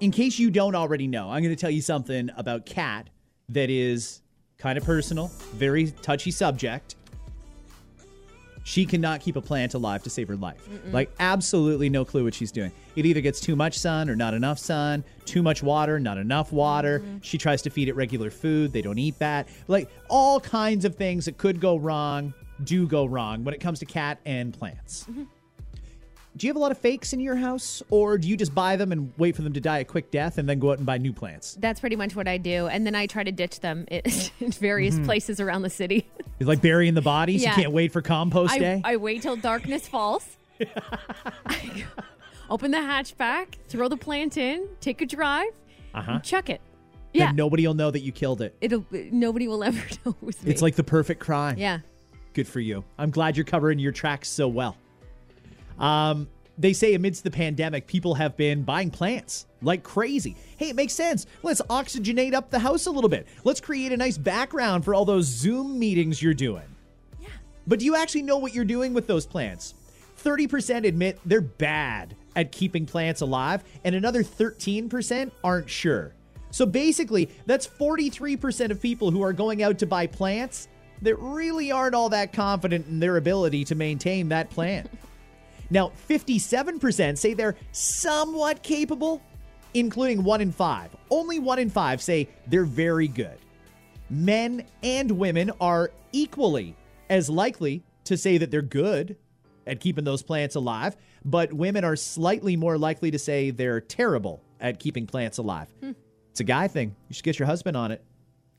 in 0.00 0.10
case 0.10 0.38
you 0.38 0.50
don't 0.50 0.74
already 0.74 1.06
know, 1.06 1.30
I'm 1.30 1.42
going 1.42 1.54
to 1.54 1.60
tell 1.60 1.70
you 1.70 1.80
something 1.80 2.28
about 2.36 2.66
Kat 2.66 3.08
that 3.48 3.70
is 3.70 4.20
kind 4.58 4.76
of 4.76 4.84
personal, 4.84 5.28
very 5.54 5.90
touchy 6.02 6.30
subject. 6.30 6.96
She 8.64 8.86
cannot 8.86 9.20
keep 9.20 9.36
a 9.36 9.40
plant 9.40 9.74
alive 9.74 10.02
to 10.04 10.10
save 10.10 10.28
her 10.28 10.36
life. 10.36 10.68
Like, 10.92 11.10
absolutely 11.18 11.88
no 11.88 12.04
clue 12.04 12.24
what 12.24 12.34
she's 12.34 12.52
doing. 12.52 12.72
It 12.94 13.06
either 13.06 13.20
gets 13.20 13.40
too 13.40 13.56
much 13.56 13.78
sun 13.78 14.08
or 14.08 14.16
not 14.16 14.34
enough 14.34 14.58
sun, 14.58 15.04
too 15.24 15.42
much 15.42 15.62
water, 15.62 15.98
not 15.98 16.18
enough 16.18 16.52
water. 16.52 17.00
Mm-hmm. 17.00 17.18
She 17.22 17.38
tries 17.38 17.62
to 17.62 17.70
feed 17.70 17.88
it 17.88 17.96
regular 17.96 18.30
food. 18.30 18.72
They 18.72 18.82
don't 18.82 18.98
eat 18.98 19.18
that. 19.18 19.48
Like, 19.68 19.90
all 20.08 20.40
kinds 20.40 20.84
of 20.84 20.94
things 20.94 21.24
that 21.24 21.38
could 21.38 21.60
go 21.60 21.76
wrong 21.76 22.34
do 22.64 22.86
go 22.86 23.04
wrong 23.04 23.42
when 23.44 23.54
it 23.54 23.60
comes 23.60 23.80
to 23.80 23.86
Kat 23.86 24.20
and 24.24 24.56
plants. 24.56 25.06
Mm-hmm. 25.10 25.24
Do 26.34 26.46
you 26.46 26.50
have 26.50 26.56
a 26.56 26.60
lot 26.60 26.72
of 26.72 26.78
fakes 26.78 27.12
in 27.12 27.20
your 27.20 27.36
house, 27.36 27.82
or 27.90 28.16
do 28.16 28.26
you 28.26 28.38
just 28.38 28.54
buy 28.54 28.76
them 28.76 28.90
and 28.90 29.12
wait 29.18 29.36
for 29.36 29.42
them 29.42 29.52
to 29.52 29.60
die 29.60 29.80
a 29.80 29.84
quick 29.84 30.10
death 30.10 30.38
and 30.38 30.48
then 30.48 30.58
go 30.58 30.70
out 30.72 30.78
and 30.78 30.86
buy 30.86 30.96
new 30.96 31.12
plants? 31.12 31.58
That's 31.60 31.78
pretty 31.78 31.96
much 31.96 32.16
what 32.16 32.26
I 32.26 32.38
do. 32.38 32.68
And 32.68 32.86
then 32.86 32.94
I 32.94 33.06
try 33.06 33.22
to 33.22 33.30
ditch 33.32 33.60
them 33.60 33.84
in 33.90 34.00
in 34.40 34.50
various 34.52 34.98
places 35.00 35.40
around 35.40 35.62
the 35.62 35.70
city. 35.70 36.06
It's 36.40 36.48
like 36.48 36.62
burying 36.62 36.94
the 36.94 37.02
bodies. 37.02 37.40
Yeah. 37.40 37.50
You 37.50 37.62
can't 37.62 37.72
wait 37.72 37.92
for 37.92 38.02
compost 38.02 38.54
I, 38.54 38.58
day. 38.58 38.80
I 38.84 38.96
wait 38.96 39.22
till 39.22 39.36
darkness 39.36 39.86
falls. 39.86 40.26
I 41.46 41.84
open 42.50 42.72
the 42.72 42.78
hatchback, 42.78 43.54
throw 43.68 43.86
the 43.88 43.96
plant 43.96 44.36
in, 44.36 44.66
take 44.80 45.02
a 45.02 45.06
drive, 45.06 45.52
Uh-huh. 45.94 46.18
chuck 46.18 46.50
it. 46.50 46.60
Then 47.14 47.20
Yeah. 47.20 47.30
nobody 47.32 47.64
will 47.64 47.74
know 47.74 47.92
that 47.92 48.00
you 48.00 48.10
killed 48.10 48.40
it. 48.42 48.56
It'll 48.60 48.84
nobody 48.90 49.46
will 49.46 49.62
ever 49.62 49.78
know 50.04 50.16
it. 50.26 50.36
It's 50.44 50.62
like 50.62 50.74
the 50.74 50.82
perfect 50.82 51.20
crime. 51.20 51.58
Yeah. 51.58 51.80
Good 52.32 52.48
for 52.48 52.58
you. 52.58 52.82
I'm 52.98 53.10
glad 53.10 53.36
you're 53.36 53.44
covering 53.44 53.78
your 53.78 53.92
tracks 53.92 54.28
so 54.28 54.48
well. 54.48 54.76
Um, 55.82 56.28
they 56.56 56.72
say 56.72 56.94
amidst 56.94 57.24
the 57.24 57.30
pandemic, 57.30 57.86
people 57.86 58.14
have 58.14 58.36
been 58.36 58.62
buying 58.62 58.90
plants 58.90 59.46
like 59.62 59.82
crazy. 59.82 60.36
Hey, 60.56 60.70
it 60.70 60.76
makes 60.76 60.92
sense. 60.92 61.26
Let's 61.42 61.60
oxygenate 61.62 62.34
up 62.34 62.50
the 62.50 62.58
house 62.58 62.86
a 62.86 62.90
little 62.90 63.10
bit. 63.10 63.26
Let's 63.44 63.60
create 63.60 63.92
a 63.92 63.96
nice 63.96 64.18
background 64.18 64.84
for 64.84 64.94
all 64.94 65.04
those 65.04 65.26
Zoom 65.26 65.78
meetings 65.78 66.22
you're 66.22 66.34
doing. 66.34 66.64
Yeah. 67.20 67.28
But 67.66 67.78
do 67.78 67.84
you 67.84 67.96
actually 67.96 68.22
know 68.22 68.38
what 68.38 68.54
you're 68.54 68.64
doing 68.64 68.94
with 68.94 69.06
those 69.06 69.26
plants? 69.26 69.74
30% 70.22 70.86
admit 70.86 71.18
they're 71.24 71.40
bad 71.40 72.14
at 72.36 72.52
keeping 72.52 72.86
plants 72.86 73.20
alive, 73.20 73.64
and 73.84 73.94
another 73.94 74.22
13% 74.22 75.30
aren't 75.42 75.68
sure. 75.68 76.14
So 76.50 76.66
basically, 76.66 77.30
that's 77.46 77.66
43% 77.66 78.70
of 78.70 78.80
people 78.80 79.10
who 79.10 79.22
are 79.22 79.32
going 79.32 79.62
out 79.62 79.78
to 79.78 79.86
buy 79.86 80.06
plants 80.06 80.68
that 81.02 81.16
really 81.16 81.72
aren't 81.72 81.94
all 81.94 82.10
that 82.10 82.32
confident 82.32 82.86
in 82.86 83.00
their 83.00 83.16
ability 83.16 83.64
to 83.64 83.74
maintain 83.74 84.28
that 84.28 84.50
plant. 84.50 84.88
now, 85.72 85.90
57% 86.08 87.16
say 87.16 87.32
they're 87.32 87.56
somewhat 87.72 88.62
capable, 88.62 89.22
including 89.72 90.22
one 90.22 90.42
in 90.42 90.52
five. 90.52 90.94
Only 91.08 91.38
one 91.38 91.58
in 91.58 91.70
five 91.70 92.02
say 92.02 92.28
they're 92.46 92.66
very 92.66 93.08
good. 93.08 93.38
Men 94.10 94.66
and 94.82 95.10
women 95.12 95.50
are 95.62 95.90
equally 96.12 96.76
as 97.08 97.30
likely 97.30 97.82
to 98.04 98.18
say 98.18 98.36
that 98.36 98.50
they're 98.50 98.60
good 98.60 99.16
at 99.66 99.80
keeping 99.80 100.04
those 100.04 100.22
plants 100.22 100.56
alive, 100.56 100.94
but 101.24 101.50
women 101.54 101.84
are 101.84 101.96
slightly 101.96 102.54
more 102.54 102.76
likely 102.76 103.10
to 103.10 103.18
say 103.18 103.50
they're 103.50 103.80
terrible 103.80 104.42
at 104.60 104.78
keeping 104.78 105.06
plants 105.06 105.38
alive. 105.38 105.72
Hmm. 105.80 105.92
It's 106.32 106.40
a 106.40 106.44
guy 106.44 106.68
thing. 106.68 106.94
You 107.08 107.14
should 107.14 107.24
get 107.24 107.38
your 107.38 107.46
husband 107.46 107.78
on 107.78 107.92
it. 107.92 108.04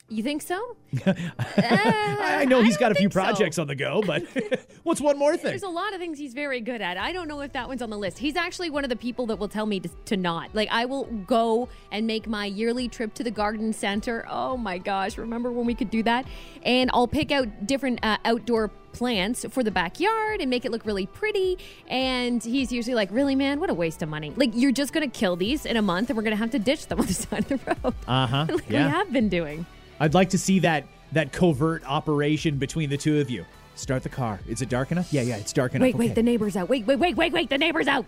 You 0.10 0.22
think 0.22 0.42
so? 0.42 0.76
I 1.06 2.46
know 2.48 2.62
he's 2.62 2.78
got 2.78 2.92
a 2.92 2.96
few 2.96 3.10
projects 3.10 3.56
so. 3.56 3.62
on 3.62 3.68
the 3.68 3.76
go, 3.76 4.04
but 4.06 4.24
what's 4.84 5.00
one 5.00 5.18
more 5.18 5.36
thing? 5.38 5.50
There's 5.50 5.64
a 5.64 5.70
lot 5.70 5.94
of 5.94 6.00
things 6.00 6.20
he's 6.20 6.34
very 6.34 6.60
good 6.60 6.82
at. 6.82 6.98
I 6.98 7.14
don't 7.14 7.28
know 7.28 7.40
if 7.42 7.54
that 7.54 7.68
one's 7.68 7.82
on 7.82 7.90
the 7.90 7.98
list. 7.98 8.20
He's 8.20 8.36
actually 8.36 8.70
one 8.70 8.84
of 8.84 8.90
the 8.90 8.96
people 8.98 9.26
that 9.28 9.38
will 9.40 9.48
tell 9.48 9.66
me 9.66 9.80
to, 9.80 9.90
to 10.06 10.18
not. 10.18 10.54
Like, 10.54 10.68
I 10.72 10.86
will 10.86 11.06
go 11.06 11.70
and 11.92 12.06
make 12.06 12.28
my 12.28 12.46
yearly 12.46 12.90
trip 12.90 13.14
to 13.16 13.24
the 13.24 13.32
garden 13.32 13.72
center. 13.72 14.26
Oh 14.30 14.58
my 14.58 14.78
gosh, 14.78 15.18
remember 15.18 15.52
when 15.52 15.66
we 15.66 15.74
could 15.74 15.90
do 15.90 16.04
that? 16.04 16.26
And 16.64 16.92
I'll 16.94 17.08
pick 17.08 17.32
out 17.32 17.66
different 17.66 18.04
uh, 18.04 18.18
outdoor 18.26 18.68
plants 18.92 19.46
for 19.50 19.64
the 19.64 19.72
backyard 19.72 20.42
and 20.42 20.50
make 20.50 20.66
it 20.66 20.72
look 20.72 20.86
really 20.86 21.08
pretty. 21.08 21.58
And 21.88 22.44
he's 22.44 22.72
usually 22.72 22.94
like, 22.94 23.10
Really, 23.10 23.36
man, 23.36 23.60
what 23.60 23.70
a 23.70 23.74
waste 23.74 24.04
of 24.04 24.10
money. 24.10 24.34
Like, 24.36 24.52
you're 24.54 24.72
just 24.72 24.92
going 24.94 25.10
to 25.10 25.18
kill 25.20 25.38
these 25.38 25.66
in 25.66 25.78
a 25.78 25.82
month 25.82 26.10
and 26.10 26.18
we're 26.18 26.24
going 26.24 26.36
to 26.36 26.42
have 26.42 26.52
to 26.52 26.60
ditch 26.60 26.88
them 26.88 27.00
on 27.00 27.08
the 27.08 27.14
side 27.14 27.52
of 27.52 27.66
the 27.66 27.76
road. 27.84 27.96
Uh 28.06 28.28
huh. 28.28 28.46
like 28.50 28.70
yeah. 28.70 28.86
we 28.86 28.92
have 28.92 29.12
been 29.12 29.30
doing. 29.30 29.66
I'd 30.00 30.14
like 30.14 30.30
to 30.32 30.38
see 30.38 30.60
that 30.60 30.86
that 31.12 31.32
covert 31.32 31.84
operation 31.86 32.58
between 32.58 32.90
the 32.90 32.98
two 32.98 33.20
of 33.20 33.30
you. 33.30 33.46
Start 33.76 34.04
the 34.04 34.10
car. 34.10 34.40
Is 34.48 34.62
it 34.62 34.70
dark 34.70 34.92
enough? 34.92 35.12
Yeah, 35.14 35.22
yeah, 35.22 35.38
it's 35.38 35.54
dark 35.54 35.76
enough. 35.76 35.84
Wait, 35.84 35.96
wait, 35.96 36.06
okay. 36.06 36.14
the 36.16 36.24
neighbor's 36.24 36.56
out. 36.56 36.70
Wait, 36.70 36.86
wait, 36.86 36.98
wait, 36.98 37.16
wait, 37.16 37.34
wait, 37.34 37.50
the 37.50 37.58
neighbor's 37.58 37.88
out. 37.88 38.06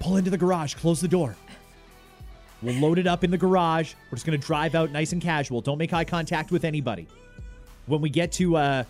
Pull 0.00 0.16
into 0.16 0.30
the 0.30 0.38
garage. 0.38 0.74
Close 0.74 1.00
the 1.00 1.08
door. 1.08 1.36
We'll 2.62 2.74
load 2.74 2.98
it 2.98 3.06
up 3.06 3.22
in 3.22 3.30
the 3.30 3.38
garage. 3.38 3.94
We're 4.10 4.16
just 4.16 4.26
going 4.26 4.38
to 4.40 4.44
drive 4.44 4.74
out 4.74 4.90
nice 4.90 5.12
and 5.12 5.22
casual. 5.22 5.60
Don't 5.60 5.78
make 5.78 5.92
eye 5.92 6.04
contact 6.04 6.50
with 6.50 6.64
anybody. 6.64 7.06
When 7.86 8.00
we 8.00 8.10
get 8.10 8.32
to 8.32 8.56
uh, 8.56 8.84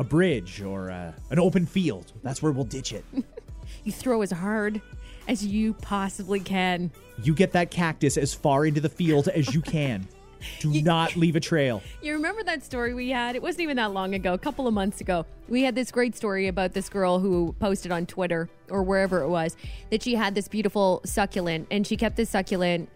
a 0.00 0.04
bridge 0.04 0.62
or 0.62 0.90
uh, 0.90 1.12
an 1.30 1.38
open 1.38 1.66
field. 1.66 2.12
That's 2.22 2.42
where 2.42 2.52
we'll 2.52 2.64
ditch 2.64 2.92
it. 2.92 3.04
you 3.84 3.92
throw 3.92 4.22
as 4.22 4.30
hard 4.30 4.80
as 5.28 5.44
you 5.44 5.74
possibly 5.74 6.40
can. 6.40 6.90
You 7.22 7.34
get 7.34 7.52
that 7.52 7.70
cactus 7.70 8.16
as 8.16 8.32
far 8.32 8.64
into 8.64 8.80
the 8.80 8.88
field 8.88 9.28
as 9.28 9.54
you 9.54 9.60
can. 9.60 10.08
Do 10.60 10.70
you, 10.70 10.82
not 10.82 11.16
leave 11.16 11.36
a 11.36 11.40
trail. 11.40 11.82
You 12.02 12.14
remember 12.14 12.42
that 12.44 12.64
story 12.64 12.94
we 12.94 13.10
had? 13.10 13.36
It 13.36 13.42
wasn't 13.42 13.62
even 13.62 13.76
that 13.76 13.92
long 13.92 14.14
ago, 14.14 14.32
a 14.32 14.38
couple 14.38 14.66
of 14.66 14.72
months 14.72 15.00
ago. 15.00 15.26
We 15.48 15.62
had 15.62 15.74
this 15.74 15.90
great 15.90 16.16
story 16.16 16.48
about 16.48 16.72
this 16.72 16.88
girl 16.88 17.18
who 17.18 17.54
posted 17.58 17.92
on 17.92 18.06
Twitter 18.06 18.48
or 18.70 18.82
wherever 18.82 19.20
it 19.20 19.28
was 19.28 19.56
that 19.90 20.02
she 20.02 20.14
had 20.14 20.34
this 20.34 20.48
beautiful 20.48 21.02
succulent 21.04 21.68
and 21.70 21.86
she 21.86 21.96
kept 21.96 22.16
this 22.16 22.30
succulent 22.30 22.88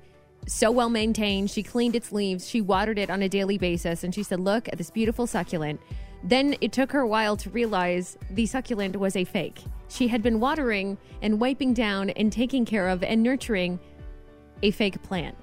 so 0.46 0.70
well 0.70 0.88
maintained. 0.88 1.50
She 1.50 1.62
cleaned 1.62 1.94
its 1.96 2.12
leaves, 2.12 2.48
she 2.48 2.60
watered 2.60 2.98
it 2.98 3.10
on 3.10 3.22
a 3.22 3.28
daily 3.28 3.58
basis, 3.58 4.04
and 4.04 4.14
she 4.14 4.22
said, 4.22 4.40
Look 4.40 4.68
at 4.68 4.78
this 4.78 4.90
beautiful 4.90 5.26
succulent. 5.26 5.80
Then 6.22 6.56
it 6.60 6.72
took 6.72 6.90
her 6.92 7.00
a 7.00 7.06
while 7.06 7.36
to 7.36 7.50
realize 7.50 8.16
the 8.30 8.46
succulent 8.46 8.96
was 8.96 9.16
a 9.16 9.24
fake. 9.24 9.62
She 9.88 10.08
had 10.08 10.22
been 10.22 10.40
watering 10.40 10.96
and 11.20 11.38
wiping 11.38 11.74
down 11.74 12.10
and 12.10 12.32
taking 12.32 12.64
care 12.64 12.88
of 12.88 13.02
and 13.02 13.22
nurturing 13.22 13.78
a 14.62 14.70
fake 14.70 15.02
plant. 15.02 15.36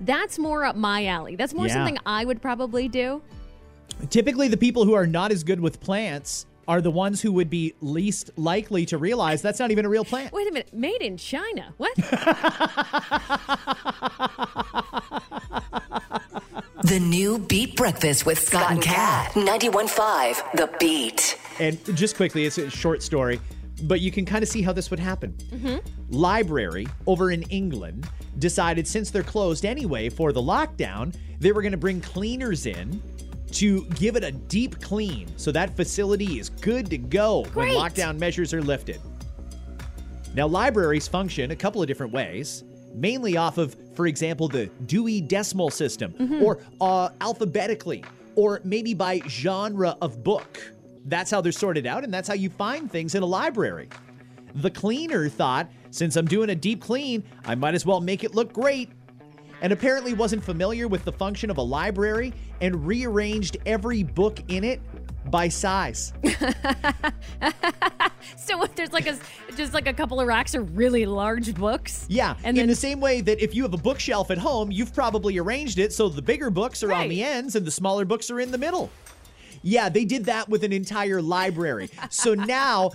That's 0.00 0.38
more 0.38 0.64
up 0.64 0.76
my 0.76 1.06
alley. 1.06 1.36
That's 1.36 1.54
more 1.54 1.66
yeah. 1.66 1.74
something 1.74 1.98
I 2.06 2.24
would 2.24 2.40
probably 2.40 2.88
do. 2.88 3.22
Typically, 4.10 4.48
the 4.48 4.56
people 4.56 4.84
who 4.84 4.94
are 4.94 5.06
not 5.06 5.32
as 5.32 5.42
good 5.42 5.60
with 5.60 5.80
plants 5.80 6.46
are 6.68 6.80
the 6.80 6.90
ones 6.90 7.22
who 7.22 7.32
would 7.32 7.48
be 7.48 7.74
least 7.80 8.30
likely 8.36 8.84
to 8.86 8.98
realize 8.98 9.40
that's 9.40 9.58
not 9.58 9.70
even 9.70 9.86
a 9.86 9.88
real 9.88 10.04
plant. 10.04 10.32
Wait 10.32 10.46
a 10.46 10.52
minute, 10.52 10.72
made 10.72 11.00
in 11.00 11.16
China. 11.16 11.74
What? 11.78 11.96
The 16.84 17.00
new 17.00 17.38
Beat 17.38 17.76
Breakfast 17.76 18.24
with 18.24 18.38
Scott 18.38 18.70
and 18.70 18.80
Kat. 18.80 19.32
91.5 19.32 20.52
The 20.52 20.70
Beat. 20.80 21.38
And 21.58 21.78
just 21.94 22.16
quickly, 22.16 22.46
it's 22.46 22.56
a 22.56 22.70
short 22.70 23.02
story, 23.02 23.40
but 23.82 24.00
you 24.00 24.10
can 24.10 24.24
kind 24.24 24.42
of 24.42 24.48
see 24.48 24.62
how 24.62 24.72
this 24.72 24.90
would 24.90 25.00
happen. 25.00 25.34
Mm-hmm. 25.52 25.78
Library 26.08 26.86
over 27.06 27.30
in 27.30 27.42
England 27.50 28.08
decided 28.38 28.86
since 28.86 29.10
they're 29.10 29.22
closed 29.22 29.64
anyway 29.64 30.08
for 30.08 30.32
the 30.32 30.42
lockdown, 30.42 31.14
they 31.40 31.52
were 31.52 31.62
going 31.62 31.72
to 31.72 31.78
bring 31.78 32.00
cleaners 32.00 32.66
in 32.66 33.02
to 33.52 33.84
give 33.96 34.16
it 34.16 34.24
a 34.24 34.32
deep 34.32 34.80
clean 34.80 35.26
so 35.36 35.50
that 35.50 35.74
facility 35.74 36.38
is 36.38 36.50
good 36.50 36.90
to 36.90 36.98
go 36.98 37.44
Great. 37.52 37.74
when 37.74 37.76
lockdown 37.76 38.18
measures 38.18 38.52
are 38.52 38.62
lifted. 38.62 39.00
Now, 40.34 40.46
libraries 40.46 41.08
function 41.08 41.50
a 41.50 41.56
couple 41.56 41.80
of 41.80 41.88
different 41.88 42.12
ways 42.12 42.64
mainly 42.94 43.36
off 43.36 43.58
of, 43.58 43.76
for 43.94 44.06
example, 44.06 44.48
the 44.48 44.66
Dewey 44.86 45.20
Decimal 45.20 45.70
System, 45.70 46.12
mm-hmm. 46.12 46.42
or 46.42 46.58
uh, 46.80 47.10
alphabetically, 47.20 48.04
or 48.34 48.60
maybe 48.64 48.94
by 48.94 49.20
genre 49.28 49.96
of 50.00 50.22
book. 50.22 50.60
That's 51.06 51.30
how 51.30 51.40
they're 51.40 51.52
sorted 51.52 51.86
out, 51.86 52.04
and 52.04 52.12
that's 52.12 52.28
how 52.28 52.34
you 52.34 52.50
find 52.50 52.90
things 52.90 53.14
in 53.14 53.22
a 53.22 53.26
library. 53.26 53.88
The 54.56 54.70
cleaner 54.70 55.28
thought, 55.28 55.70
since 55.90 56.16
I'm 56.16 56.26
doing 56.26 56.50
a 56.50 56.54
deep 56.54 56.80
clean, 56.80 57.24
I 57.44 57.54
might 57.54 57.74
as 57.74 57.86
well 57.86 58.00
make 58.00 58.24
it 58.24 58.34
look 58.34 58.52
great. 58.52 58.90
And 59.60 59.72
apparently 59.72 60.14
wasn't 60.14 60.44
familiar 60.44 60.86
with 60.86 61.04
the 61.04 61.10
function 61.10 61.50
of 61.50 61.58
a 61.58 61.62
library 61.62 62.32
and 62.60 62.86
rearranged 62.86 63.56
every 63.66 64.04
book 64.04 64.38
in 64.46 64.62
it 64.62 64.80
by 65.30 65.48
size. 65.48 66.12
so 68.36 68.62
if 68.62 68.74
there's 68.76 68.92
like 68.92 69.06
a 69.06 69.18
just 69.56 69.74
like 69.74 69.88
a 69.88 69.92
couple 69.92 70.20
of 70.20 70.26
racks 70.28 70.54
of 70.54 70.76
really 70.76 71.06
large 71.06 71.54
books. 71.54 72.06
Yeah, 72.08 72.36
and 72.44 72.56
in 72.56 72.62
then, 72.62 72.68
the 72.68 72.76
same 72.76 73.00
way 73.00 73.20
that 73.20 73.42
if 73.42 73.54
you 73.54 73.62
have 73.64 73.74
a 73.74 73.78
bookshelf 73.78 74.30
at 74.30 74.38
home, 74.38 74.70
you've 74.70 74.94
probably 74.94 75.38
arranged 75.38 75.78
it 75.78 75.92
so 75.92 76.08
the 76.08 76.22
bigger 76.22 76.50
books 76.50 76.82
are 76.82 76.88
right. 76.88 77.02
on 77.02 77.08
the 77.08 77.22
ends 77.22 77.56
and 77.56 77.66
the 77.66 77.70
smaller 77.70 78.04
books 78.04 78.30
are 78.30 78.40
in 78.40 78.50
the 78.50 78.58
middle. 78.58 78.90
Yeah, 79.62 79.88
they 79.88 80.04
did 80.04 80.26
that 80.26 80.48
with 80.48 80.62
an 80.64 80.72
entire 80.72 81.20
library. 81.20 81.90
So 82.10 82.34
now, 82.34 82.92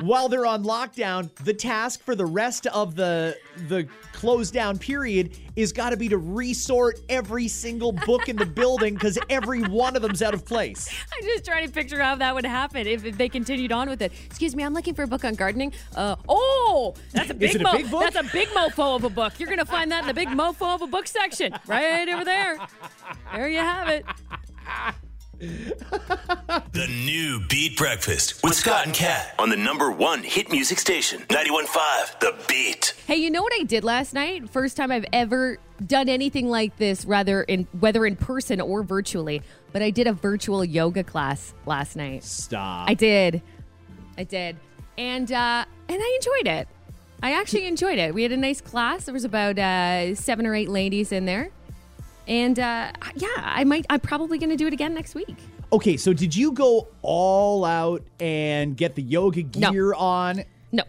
while 0.00 0.28
they're 0.28 0.46
on 0.46 0.64
lockdown, 0.64 1.34
the 1.44 1.54
task 1.54 2.02
for 2.02 2.14
the 2.14 2.26
rest 2.26 2.66
of 2.68 2.94
the 2.94 3.36
the 3.68 3.86
closed 4.12 4.52
down 4.52 4.78
period 4.78 5.36
is 5.56 5.72
got 5.72 5.90
to 5.90 5.96
be 5.96 6.08
to 6.08 6.18
resort 6.18 7.00
every 7.08 7.48
single 7.48 7.92
book 7.92 8.28
in 8.28 8.36
the 8.36 8.46
building 8.60 8.94
because 8.94 9.18
every 9.28 9.62
one 9.62 9.96
of 9.96 10.02
them's 10.02 10.22
out 10.22 10.34
of 10.34 10.44
place. 10.44 10.88
I'm 11.16 11.24
just 11.24 11.44
trying 11.44 11.66
to 11.66 11.72
picture 11.72 12.00
how 12.00 12.14
that 12.16 12.34
would 12.34 12.44
happen 12.44 12.86
if, 12.86 13.04
if 13.04 13.16
they 13.16 13.28
continued 13.28 13.72
on 13.72 13.88
with 13.88 14.02
it. 14.02 14.12
Excuse 14.26 14.54
me, 14.54 14.62
I'm 14.62 14.74
looking 14.74 14.94
for 14.94 15.02
a 15.02 15.06
book 15.06 15.24
on 15.24 15.34
gardening. 15.34 15.72
Uh, 15.94 16.16
oh, 16.28 16.94
that's 17.12 17.30
a 17.30 17.34
big, 17.34 17.60
mo- 17.62 17.70
a 17.70 17.76
big 17.76 17.90
book. 17.90 18.02
That's 18.02 18.28
a 18.28 18.32
big 18.32 18.48
mofo 18.48 18.96
of 18.96 19.04
a 19.04 19.10
book. 19.10 19.38
You're 19.38 19.48
gonna 19.48 19.64
find 19.64 19.90
that 19.92 20.02
in 20.02 20.06
the 20.06 20.14
big 20.14 20.28
mofo 20.28 20.74
of 20.74 20.82
a 20.82 20.86
book 20.86 21.06
section, 21.06 21.54
right 21.66 22.08
over 22.08 22.24
there. 22.24 22.58
There 23.34 23.48
you 23.48 23.58
have 23.58 23.88
it. 23.88 24.04
The 25.40 26.86
new 26.86 27.40
Beat 27.48 27.74
Breakfast 27.78 28.42
with 28.42 28.52
Scott 28.54 28.84
and 28.84 28.94
Kat 28.94 29.34
on 29.38 29.48
the 29.48 29.56
number 29.56 29.90
one 29.90 30.22
hit 30.22 30.50
music 30.50 30.78
station, 30.78 31.20
91.5 31.28 32.20
The 32.20 32.34
Beat. 32.46 32.94
Hey, 33.06 33.16
you 33.16 33.30
know 33.30 33.42
what 33.42 33.52
I 33.58 33.62
did 33.62 33.82
last 33.82 34.12
night? 34.12 34.50
First 34.50 34.76
time 34.76 34.92
I've 34.92 35.06
ever 35.14 35.58
done 35.86 36.10
anything 36.10 36.50
like 36.50 36.76
this, 36.76 37.06
rather 37.06 37.42
in 37.42 37.66
whether 37.78 38.04
in 38.04 38.16
person 38.16 38.60
or 38.60 38.82
virtually. 38.82 39.40
But 39.72 39.80
I 39.80 39.88
did 39.88 40.06
a 40.06 40.12
virtual 40.12 40.62
yoga 40.62 41.04
class 41.04 41.54
last 41.64 41.96
night. 41.96 42.22
Stop. 42.22 42.90
I 42.90 42.94
did. 42.94 43.40
I 44.18 44.24
did. 44.24 44.56
And 44.98 45.32
uh 45.32 45.64
and 45.88 45.98
I 46.02 46.18
enjoyed 46.20 46.52
it. 46.52 46.68
I 47.22 47.32
actually 47.32 47.66
enjoyed 47.66 47.98
it. 47.98 48.12
We 48.14 48.22
had 48.24 48.32
a 48.32 48.36
nice 48.36 48.60
class. 48.60 49.04
There 49.04 49.12
was 49.14 49.24
about 49.24 49.58
uh, 49.58 50.14
seven 50.14 50.46
or 50.46 50.54
eight 50.54 50.70
ladies 50.70 51.12
in 51.12 51.26
there. 51.26 51.50
And 52.26 52.58
uh, 52.58 52.92
yeah, 53.16 53.28
I 53.36 53.64
might. 53.64 53.86
I'm 53.90 54.00
probably 54.00 54.38
going 54.38 54.50
to 54.50 54.56
do 54.56 54.66
it 54.66 54.72
again 54.72 54.94
next 54.94 55.14
week. 55.14 55.36
Okay, 55.72 55.96
so 55.96 56.12
did 56.12 56.34
you 56.34 56.52
go 56.52 56.88
all 57.02 57.64
out 57.64 58.02
and 58.18 58.76
get 58.76 58.96
the 58.96 59.02
yoga 59.02 59.42
gear 59.42 59.90
no. 59.90 59.98
on? 59.98 60.44
No, 60.72 60.82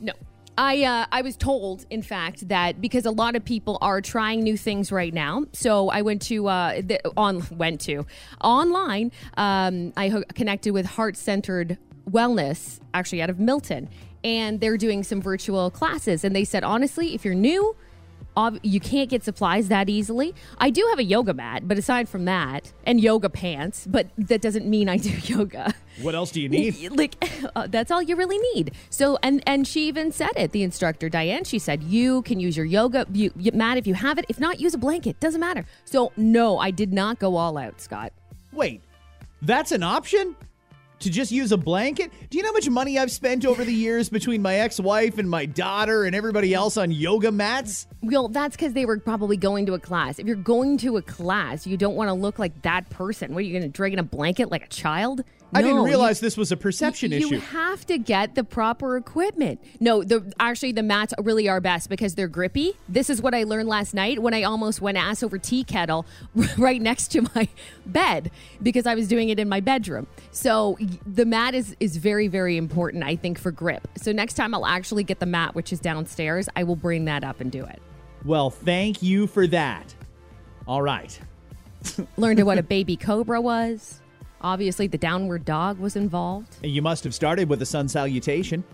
no. 0.00 0.12
I 0.56 0.84
uh, 0.84 1.06
I 1.10 1.22
was 1.22 1.36
told, 1.36 1.86
in 1.90 2.02
fact, 2.02 2.48
that 2.48 2.80
because 2.80 3.06
a 3.06 3.10
lot 3.10 3.36
of 3.36 3.44
people 3.44 3.78
are 3.80 4.00
trying 4.00 4.42
new 4.42 4.56
things 4.56 4.92
right 4.92 5.12
now, 5.12 5.44
so 5.52 5.88
I 5.88 6.02
went 6.02 6.22
to 6.22 6.46
uh, 6.48 6.80
the, 6.82 7.00
on 7.16 7.46
went 7.56 7.80
to 7.82 8.06
online. 8.42 9.12
Um, 9.36 9.92
I 9.96 10.08
ho- 10.08 10.24
connected 10.34 10.72
with 10.72 10.86
Heart 10.86 11.16
Centered 11.16 11.78
Wellness, 12.10 12.80
actually 12.94 13.22
out 13.22 13.30
of 13.30 13.38
Milton, 13.38 13.88
and 14.24 14.60
they're 14.60 14.76
doing 14.76 15.04
some 15.04 15.20
virtual 15.20 15.70
classes. 15.70 16.24
And 16.24 16.34
they 16.34 16.44
said, 16.44 16.64
honestly, 16.64 17.14
if 17.14 17.24
you're 17.24 17.34
new, 17.34 17.74
you 18.62 18.80
can't 18.80 19.10
get 19.10 19.24
supplies 19.24 19.68
that 19.68 19.88
easily. 19.88 20.34
I 20.58 20.70
do 20.70 20.86
have 20.90 20.98
a 20.98 21.04
yoga 21.04 21.34
mat, 21.34 21.66
but 21.68 21.78
aside 21.78 22.08
from 22.08 22.24
that, 22.24 22.72
and 22.84 23.00
yoga 23.00 23.28
pants, 23.28 23.86
but 23.86 24.08
that 24.16 24.40
doesn't 24.40 24.66
mean 24.66 24.88
I 24.88 24.96
do 24.96 25.10
yoga. 25.24 25.74
What 26.00 26.14
else 26.14 26.30
do 26.30 26.40
you 26.40 26.48
need? 26.48 26.90
like 26.96 27.16
uh, 27.56 27.66
that's 27.68 27.90
all 27.90 28.02
you 28.02 28.16
really 28.16 28.38
need. 28.54 28.72
So 28.90 29.18
and 29.22 29.42
and 29.46 29.66
she 29.66 29.88
even 29.88 30.12
said 30.12 30.32
it. 30.36 30.52
The 30.52 30.62
instructor 30.62 31.08
Diane, 31.08 31.44
she 31.44 31.58
said 31.58 31.82
you 31.82 32.22
can 32.22 32.40
use 32.40 32.56
your 32.56 32.66
yoga 32.66 33.06
you, 33.12 33.32
you, 33.36 33.52
mat 33.52 33.78
if 33.78 33.86
you 33.86 33.94
have 33.94 34.18
it. 34.18 34.24
If 34.28 34.40
not, 34.40 34.60
use 34.60 34.74
a 34.74 34.78
blanket. 34.78 35.20
Doesn't 35.20 35.40
matter. 35.40 35.64
So 35.84 36.12
no, 36.16 36.58
I 36.58 36.70
did 36.70 36.92
not 36.92 37.18
go 37.18 37.36
all 37.36 37.58
out, 37.58 37.80
Scott. 37.80 38.12
Wait, 38.52 38.82
that's 39.42 39.72
an 39.72 39.82
option? 39.82 40.36
To 41.02 41.10
just 41.10 41.32
use 41.32 41.50
a 41.50 41.56
blanket? 41.56 42.12
Do 42.30 42.38
you 42.38 42.44
know 42.44 42.50
how 42.50 42.52
much 42.52 42.70
money 42.70 42.96
I've 42.96 43.10
spent 43.10 43.44
over 43.44 43.64
the 43.64 43.74
years 43.74 44.08
between 44.08 44.40
my 44.40 44.54
ex 44.54 44.78
wife 44.78 45.18
and 45.18 45.28
my 45.28 45.46
daughter 45.46 46.04
and 46.04 46.14
everybody 46.14 46.54
else 46.54 46.76
on 46.76 46.92
yoga 46.92 47.32
mats? 47.32 47.88
Well, 48.02 48.28
that's 48.28 48.54
because 48.54 48.72
they 48.72 48.86
were 48.86 49.00
probably 49.00 49.36
going 49.36 49.66
to 49.66 49.74
a 49.74 49.80
class. 49.80 50.20
If 50.20 50.28
you're 50.28 50.36
going 50.36 50.78
to 50.78 50.98
a 50.98 51.02
class, 51.02 51.66
you 51.66 51.76
don't 51.76 51.96
want 51.96 52.06
to 52.06 52.14
look 52.14 52.38
like 52.38 52.62
that 52.62 52.88
person. 52.90 53.34
What 53.34 53.38
are 53.38 53.42
you 53.42 53.50
going 53.50 53.64
to 53.64 53.68
drag 53.68 53.92
in 53.94 53.98
a 53.98 54.04
blanket 54.04 54.52
like 54.52 54.64
a 54.64 54.68
child? 54.68 55.24
I 55.54 55.62
didn't 55.62 55.82
realize 55.84 56.20
you- 56.20 56.26
this 56.26 56.36
was 56.36 56.50
a 56.50 56.56
perception 56.56 57.12
you 57.12 57.18
issue. 57.18 57.34
You 57.34 57.40
have 57.40 57.84
to 57.86 57.98
get 57.98 58.34
the 58.34 58.44
proper 58.44 58.96
equipment. 58.96 59.60
No, 59.80 60.02
the 60.02 60.32
actually 60.40 60.72
the 60.72 60.82
mats 60.82 61.12
really 61.18 61.48
are 61.48 61.60
best 61.60 61.88
because 61.90 62.14
they're 62.14 62.28
grippy. 62.28 62.72
This 62.88 63.10
is 63.10 63.20
what 63.20 63.34
I 63.34 63.44
learned 63.44 63.68
last 63.68 63.92
night 63.94 64.20
when 64.20 64.34
I 64.34 64.42
almost 64.44 64.80
went 64.80 64.96
ass 64.98 65.22
over 65.22 65.38
tea 65.38 65.64
kettle 65.64 66.06
right 66.58 66.80
next 66.80 67.08
to 67.12 67.22
my 67.34 67.48
bed 67.86 68.30
because 68.62 68.86
I 68.86 68.94
was 68.94 69.08
doing 69.08 69.28
it 69.28 69.38
in 69.38 69.48
my 69.48 69.60
bedroom. 69.60 70.06
So 70.30 70.78
the 71.06 71.24
mat 71.26 71.54
is 71.54 71.76
is 71.80 71.96
very 71.96 72.28
very 72.28 72.56
important 72.56 73.04
I 73.04 73.16
think 73.16 73.38
for 73.38 73.50
grip. 73.50 73.88
So 73.96 74.12
next 74.12 74.34
time 74.34 74.54
I'll 74.54 74.66
actually 74.66 75.04
get 75.04 75.20
the 75.20 75.26
mat 75.26 75.54
which 75.54 75.72
is 75.72 75.80
downstairs. 75.80 76.48
I 76.56 76.64
will 76.64 76.76
bring 76.76 77.04
that 77.06 77.24
up 77.24 77.40
and 77.40 77.50
do 77.52 77.64
it. 77.64 77.80
well, 78.24 78.50
thank 78.50 79.02
you 79.02 79.26
for 79.26 79.46
that. 79.48 79.94
All 80.66 80.80
right. 80.82 81.18
Learned 82.16 82.44
what 82.44 82.58
a 82.58 82.62
baby 82.62 82.96
cobra 82.96 83.40
was. 83.40 84.01
Obviously 84.42 84.86
the 84.86 84.98
downward 84.98 85.44
dog 85.44 85.78
was 85.78 85.96
involved. 85.96 86.56
You 86.62 86.82
must 86.82 87.04
have 87.04 87.14
started 87.14 87.48
with 87.48 87.62
a 87.62 87.66
sun 87.66 87.88
salutation. 87.88 88.64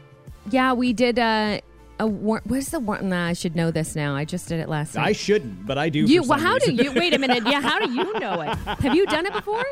Yeah, 0.50 0.72
we 0.72 0.92
did 0.92 1.18
uh, 1.18 1.60
a 2.00 2.06
war- 2.06 2.42
what's 2.44 2.70
the 2.70 2.80
one? 2.80 3.08
Nah, 3.10 3.26
I 3.26 3.32
should 3.32 3.54
know 3.54 3.70
this 3.70 3.94
now. 3.94 4.14
I 4.14 4.24
just 4.24 4.48
did 4.48 4.60
it 4.60 4.68
last 4.68 4.94
night. 4.94 5.06
I 5.08 5.12
shouldn't, 5.12 5.66
but 5.66 5.78
I 5.78 5.88
do. 5.88 6.00
You 6.00 6.22
well, 6.22 6.38
how 6.38 6.58
do 6.58 6.72
you 6.72 6.92
wait 6.92 7.12
a 7.14 7.18
minute? 7.18 7.44
Yeah, 7.46 7.60
how 7.60 7.78
do 7.78 7.92
you 7.92 8.18
know 8.18 8.40
it? 8.40 8.54
Have 8.56 8.94
you 8.94 9.06
done 9.06 9.26
it 9.26 9.32
before? 9.32 9.64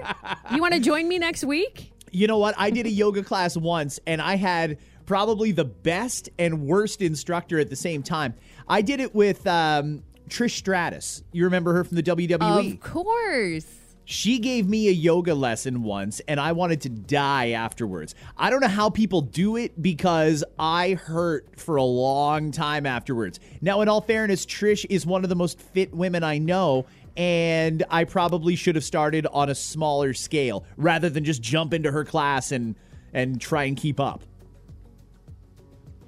You 0.52 0.60
want 0.60 0.74
to 0.74 0.80
join 0.80 1.08
me 1.08 1.18
next 1.18 1.44
week? 1.44 1.92
You 2.10 2.26
know 2.26 2.38
what? 2.38 2.54
I 2.58 2.70
did 2.70 2.86
a 2.86 2.90
yoga 2.90 3.22
class 3.22 3.56
once 3.56 4.00
and 4.06 4.20
I 4.22 4.36
had 4.36 4.78
probably 5.06 5.52
the 5.52 5.64
best 5.64 6.28
and 6.38 6.66
worst 6.66 7.00
instructor 7.00 7.58
at 7.58 7.70
the 7.70 7.76
same 7.76 8.02
time. 8.02 8.34
I 8.68 8.82
did 8.82 9.00
it 9.00 9.14
with 9.14 9.46
um, 9.46 10.02
Trish 10.28 10.52
Stratus. 10.52 11.22
You 11.32 11.44
remember 11.44 11.72
her 11.74 11.84
from 11.84 11.96
the 11.96 12.02
WWE? 12.02 12.74
Of 12.74 12.80
course. 12.80 13.66
She 14.08 14.38
gave 14.38 14.68
me 14.68 14.86
a 14.86 14.92
yoga 14.92 15.34
lesson 15.34 15.82
once 15.82 16.20
and 16.28 16.38
I 16.38 16.52
wanted 16.52 16.80
to 16.82 16.88
die 16.88 17.50
afterwards. 17.50 18.14
I 18.36 18.50
don't 18.50 18.60
know 18.60 18.68
how 18.68 18.88
people 18.88 19.20
do 19.20 19.56
it 19.56 19.82
because 19.82 20.44
I 20.60 20.92
hurt 20.94 21.58
for 21.58 21.74
a 21.74 21.82
long 21.82 22.52
time 22.52 22.86
afterwards. 22.86 23.40
Now, 23.60 23.80
in 23.80 23.88
all 23.88 24.00
fairness, 24.00 24.46
Trish 24.46 24.86
is 24.88 25.04
one 25.04 25.24
of 25.24 25.28
the 25.28 25.34
most 25.34 25.60
fit 25.60 25.92
women 25.92 26.22
I 26.22 26.38
know. 26.38 26.86
And 27.16 27.82
I 27.90 28.04
probably 28.04 28.54
should 28.54 28.76
have 28.76 28.84
started 28.84 29.26
on 29.32 29.48
a 29.48 29.56
smaller 29.56 30.14
scale 30.14 30.64
rather 30.76 31.10
than 31.10 31.24
just 31.24 31.42
jump 31.42 31.74
into 31.74 31.90
her 31.90 32.04
class 32.04 32.52
and 32.52 32.76
and 33.12 33.40
try 33.40 33.64
and 33.64 33.76
keep 33.76 33.98
up. 33.98 34.22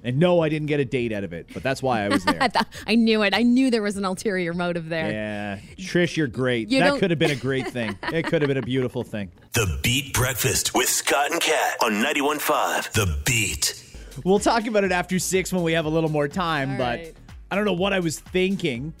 And 0.03 0.17
no, 0.17 0.41
I 0.41 0.49
didn't 0.49 0.67
get 0.67 0.79
a 0.79 0.85
date 0.85 1.11
out 1.11 1.23
of 1.23 1.33
it, 1.33 1.49
but 1.53 1.61
that's 1.61 1.83
why 1.83 2.03
I 2.03 2.09
was 2.09 2.23
there. 2.25 2.37
I, 2.41 2.47
thought, 2.47 2.67
I 2.87 2.95
knew 2.95 3.21
it. 3.23 3.33
I 3.33 3.43
knew 3.43 3.69
there 3.69 3.81
was 3.81 3.97
an 3.97 4.05
ulterior 4.05 4.53
motive 4.53 4.87
there. 4.89 5.11
yeah, 5.11 5.59
Trish, 5.77 6.15
you're 6.15 6.27
great. 6.27 6.69
You 6.69 6.79
that 6.79 6.99
could 6.99 7.09
have 7.09 7.19
been 7.19 7.31
a 7.31 7.35
great 7.35 7.67
thing. 7.71 7.97
It 8.03 8.25
could 8.25 8.41
have 8.41 8.47
been 8.47 8.57
a 8.57 8.61
beautiful 8.61 9.03
thing. 9.03 9.31
The 9.53 9.79
Beat 9.83 10.13
Breakfast 10.13 10.73
with 10.73 10.87
Scott 10.89 11.31
and 11.31 11.41
Kat 11.41 11.77
on 11.83 11.93
91.5 11.93 12.91
The 12.93 13.17
Beat. 13.25 13.85
We'll 14.23 14.39
talk 14.39 14.67
about 14.67 14.83
it 14.83 14.91
after 14.91 15.19
six 15.19 15.51
when 15.51 15.63
we 15.63 15.73
have 15.73 15.85
a 15.85 15.89
little 15.89 16.09
more 16.09 16.27
time. 16.27 16.71
All 16.71 16.77
but 16.77 16.99
right. 16.99 17.15
I 17.51 17.55
don't 17.55 17.65
know 17.65 17.73
what 17.73 17.93
I 17.93 17.99
was 17.99 18.19
thinking. 18.19 18.93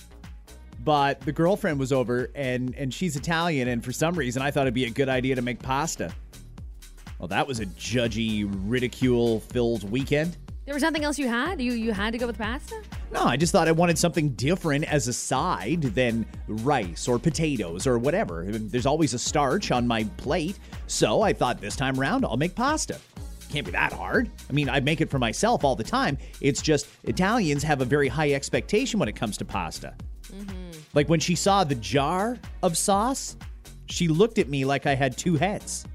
But 0.81 1.19
the 1.19 1.33
girlfriend 1.33 1.77
was 1.77 1.91
over, 1.91 2.31
and 2.35 2.73
and 2.75 2.93
she's 2.93 3.17
Italian, 3.17 3.67
and 3.67 3.83
for 3.83 3.91
some 3.91 4.15
reason 4.15 4.41
I 4.41 4.49
thought 4.49 4.61
it'd 4.61 4.73
be 4.73 4.85
a 4.85 4.89
good 4.89 5.09
idea 5.09 5.35
to 5.35 5.41
make 5.41 5.59
pasta. 5.61 6.13
Well, 7.19 7.27
that 7.27 7.45
was 7.45 7.59
a 7.59 7.65
judgy, 7.65 8.49
ridicule-filled 8.49 9.89
weekend. 9.91 10.37
There 10.69 10.75
was 10.75 10.83
nothing 10.83 11.03
else 11.03 11.17
you 11.17 11.27
had. 11.27 11.59
You 11.59 11.71
you 11.71 11.93
had 11.93 12.11
to 12.11 12.19
go 12.19 12.27
with 12.27 12.37
pasta. 12.37 12.79
No, 13.11 13.23
I 13.23 13.37
just 13.37 13.51
thought 13.51 13.67
I 13.67 13.71
wanted 13.71 13.97
something 13.97 14.29
different 14.33 14.85
as 14.85 15.07
a 15.07 15.13
side 15.13 15.81
than 15.81 16.27
rice 16.47 17.07
or 17.07 17.17
potatoes 17.17 17.87
or 17.87 17.97
whatever. 17.97 18.45
There's 18.47 18.85
always 18.85 19.15
a 19.15 19.17
starch 19.17 19.71
on 19.71 19.87
my 19.87 20.03
plate, 20.17 20.59
so 20.85 21.23
I 21.23 21.33
thought 21.33 21.59
this 21.59 21.75
time 21.75 21.99
around 21.99 22.23
I'll 22.23 22.37
make 22.37 22.53
pasta. 22.53 22.99
Can't 23.49 23.65
be 23.65 23.71
that 23.71 23.93
hard. 23.93 24.29
I 24.47 24.53
mean, 24.53 24.69
I 24.69 24.79
make 24.79 25.01
it 25.01 25.09
for 25.09 25.17
myself 25.17 25.63
all 25.63 25.75
the 25.75 25.83
time. 25.83 26.19
It's 26.39 26.61
just 26.61 26.85
Italians 27.03 27.63
have 27.63 27.81
a 27.81 27.85
very 27.85 28.07
high 28.07 28.33
expectation 28.33 28.99
when 28.99 29.09
it 29.09 29.15
comes 29.15 29.37
to 29.37 29.45
pasta. 29.45 29.95
Mm-hmm. 30.31 30.81
Like 30.93 31.09
when 31.09 31.19
she 31.19 31.33
saw 31.33 31.63
the 31.63 31.73
jar 31.73 32.37
of 32.61 32.77
sauce, 32.77 33.37
she 33.87 34.07
looked 34.07 34.37
at 34.37 34.49
me 34.49 34.65
like 34.65 34.85
I 34.85 34.93
had 34.93 35.17
two 35.17 35.35
heads. 35.35 35.87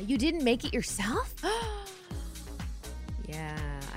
You 0.00 0.18
didn't 0.18 0.42
make 0.42 0.64
it 0.64 0.74
yourself. 0.74 1.36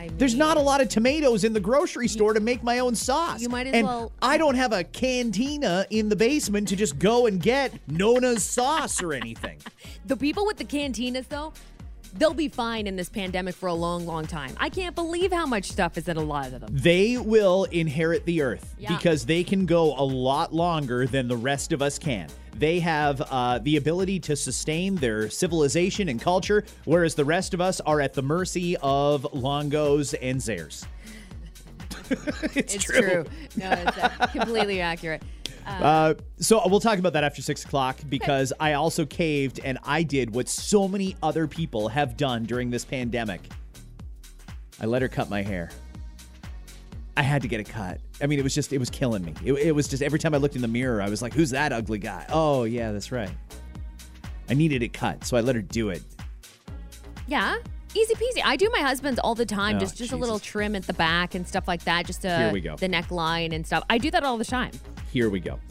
I. 0.05 0.11
There's 0.17 0.35
not 0.35 0.57
a 0.57 0.59
lot 0.59 0.81
of 0.81 0.89
tomatoes 0.89 1.43
in 1.43 1.53
the 1.53 1.59
grocery 1.59 2.07
store 2.07 2.33
to 2.33 2.39
make 2.39 2.63
my 2.63 2.79
own 2.79 2.95
sauce. 2.95 3.41
You 3.41 3.49
might 3.49 3.67
as 3.67 3.73
and 3.73 3.87
well- 3.87 4.11
I 4.21 4.37
don't 4.37 4.55
have 4.55 4.71
a 4.73 4.83
cantina 4.83 5.85
in 5.89 6.09
the 6.09 6.15
basement 6.15 6.67
to 6.69 6.75
just 6.75 6.99
go 6.99 7.27
and 7.27 7.41
get 7.41 7.73
Nona's 7.87 8.43
sauce 8.43 9.01
or 9.01 9.13
anything. 9.13 9.57
The 10.07 10.15
people 10.15 10.45
with 10.45 10.57
the 10.57 10.65
cantinas, 10.65 11.27
though, 11.29 11.51
they'll 12.17 12.33
be 12.33 12.47
fine 12.47 12.87
in 12.87 12.95
this 12.95 13.09
pandemic 13.09 13.55
for 13.55 13.67
a 13.67 13.73
long, 13.73 14.05
long 14.05 14.25
time. 14.25 14.55
I 14.57 14.69
can't 14.69 14.95
believe 14.95 15.31
how 15.31 15.45
much 15.45 15.65
stuff 15.71 15.97
is 15.97 16.07
in 16.07 16.17
a 16.17 16.23
lot 16.23 16.51
of 16.53 16.61
them. 16.61 16.69
They 16.71 17.17
will 17.17 17.65
inherit 17.65 18.25
the 18.25 18.41
earth 18.41 18.73
Yeah. 18.77 18.95
because 18.95 19.25
they 19.25 19.43
can 19.43 19.65
go 19.65 19.93
a 19.97 20.03
lot 20.03 20.53
longer 20.53 21.05
than 21.05 21.27
the 21.27 21.37
rest 21.37 21.71
of 21.71 21.81
us 21.81 21.99
can. 21.99 22.29
They 22.57 22.79
have 22.79 23.21
uh, 23.21 23.59
the 23.59 23.75
ability 23.75 24.19
to 24.21 24.35
sustain 24.35 24.95
their 24.95 25.29
civilization 25.29 26.07
and 26.07 26.21
culture, 26.21 26.63
whereas 26.85 27.13
the 27.13 27.25
rest 27.25 27.53
of 27.53 27.59
us 27.59 27.81
are 27.81 27.99
at 27.99 28.13
the 28.13 28.21
mercy 28.21 28.77
of 28.77 29.27
Longo's 29.33 30.13
and 30.15 30.39
Zehrs. 30.39 30.85
it's, 32.55 32.75
It's 32.75 32.83
true. 32.83 33.25
No, 33.57 33.71
it's 33.71 33.97
uh, 33.97 34.09
completely 34.31 34.79
accurate. 34.79 35.21
Uh, 35.65 36.13
so 36.37 36.61
we'll 36.67 36.79
talk 36.79 36.99
about 36.99 37.13
that 37.13 37.23
after 37.23 37.41
six 37.41 37.65
o'clock 37.65 37.97
because 38.07 38.53
I 38.59 38.73
also 38.73 39.05
caved 39.05 39.59
and 39.63 39.79
I 39.83 40.03
did 40.03 40.33
what 40.33 40.47
so 40.47 40.87
many 40.87 41.15
other 41.23 41.47
people 41.47 41.87
have 41.89 42.17
done 42.17 42.43
during 42.43 42.69
this 42.69 42.85
pandemic. 42.85 43.41
I 44.79 44.85
let 44.85 45.01
her 45.01 45.07
cut 45.07 45.29
my 45.29 45.41
hair. 45.41 45.71
I 47.17 47.21
had 47.21 47.41
to 47.43 47.47
get 47.47 47.59
it 47.61 47.69
cut. 47.69 47.99
I 48.21 48.27
mean, 48.27 48.39
it 48.39 48.43
was 48.43 48.53
just, 48.53 48.73
it 48.73 48.77
was 48.77 48.89
killing 48.89 49.23
me. 49.23 49.33
It, 49.43 49.53
it 49.53 49.71
was 49.71 49.87
just 49.87 50.03
every 50.03 50.19
time 50.19 50.33
I 50.33 50.37
looked 50.37 50.55
in 50.55 50.61
the 50.61 50.67
mirror, 50.67 51.01
I 51.01 51.09
was 51.09 51.21
like, 51.21 51.33
who's 51.33 51.49
that 51.51 51.71
ugly 51.71 51.97
guy? 51.97 52.25
Oh, 52.29 52.65
yeah, 52.65 52.91
that's 52.91 53.11
right. 53.11 53.31
I 54.49 54.53
needed 54.53 54.83
it 54.83 54.93
cut, 54.93 55.25
so 55.25 55.37
I 55.37 55.41
let 55.41 55.55
her 55.55 55.61
do 55.61 55.89
it. 55.89 56.03
Yeah. 57.27 57.55
Easy 57.95 58.13
peasy. 58.15 58.41
I 58.43 58.57
do 58.57 58.69
my 58.69 58.81
husband's 58.81 59.19
all 59.19 59.35
the 59.35 59.45
time. 59.45 59.77
Oh, 59.77 59.79
just 59.79 59.95
just 59.95 60.11
a 60.11 60.17
little 60.17 60.37
Jesus. 60.37 60.51
trim 60.51 60.75
at 60.75 60.85
the 60.85 60.93
back 60.93 61.33
and 61.33 61.47
stuff 61.47 61.65
like 61.65 61.85
that. 61.85 62.05
Just 62.05 62.23
to 62.23 62.37
Here 62.37 62.51
we 62.51 62.59
go. 62.59 62.75
the 62.75 62.89
neckline 62.89 63.53
and 63.53 63.65
stuff. 63.65 63.83
I 63.89 63.97
do 63.97 64.11
that 64.11 64.25
all 64.25 64.37
the 64.37 64.43
time. 64.43 64.71
Here 65.15 65.29
we 65.29 65.39
go. 65.39 65.61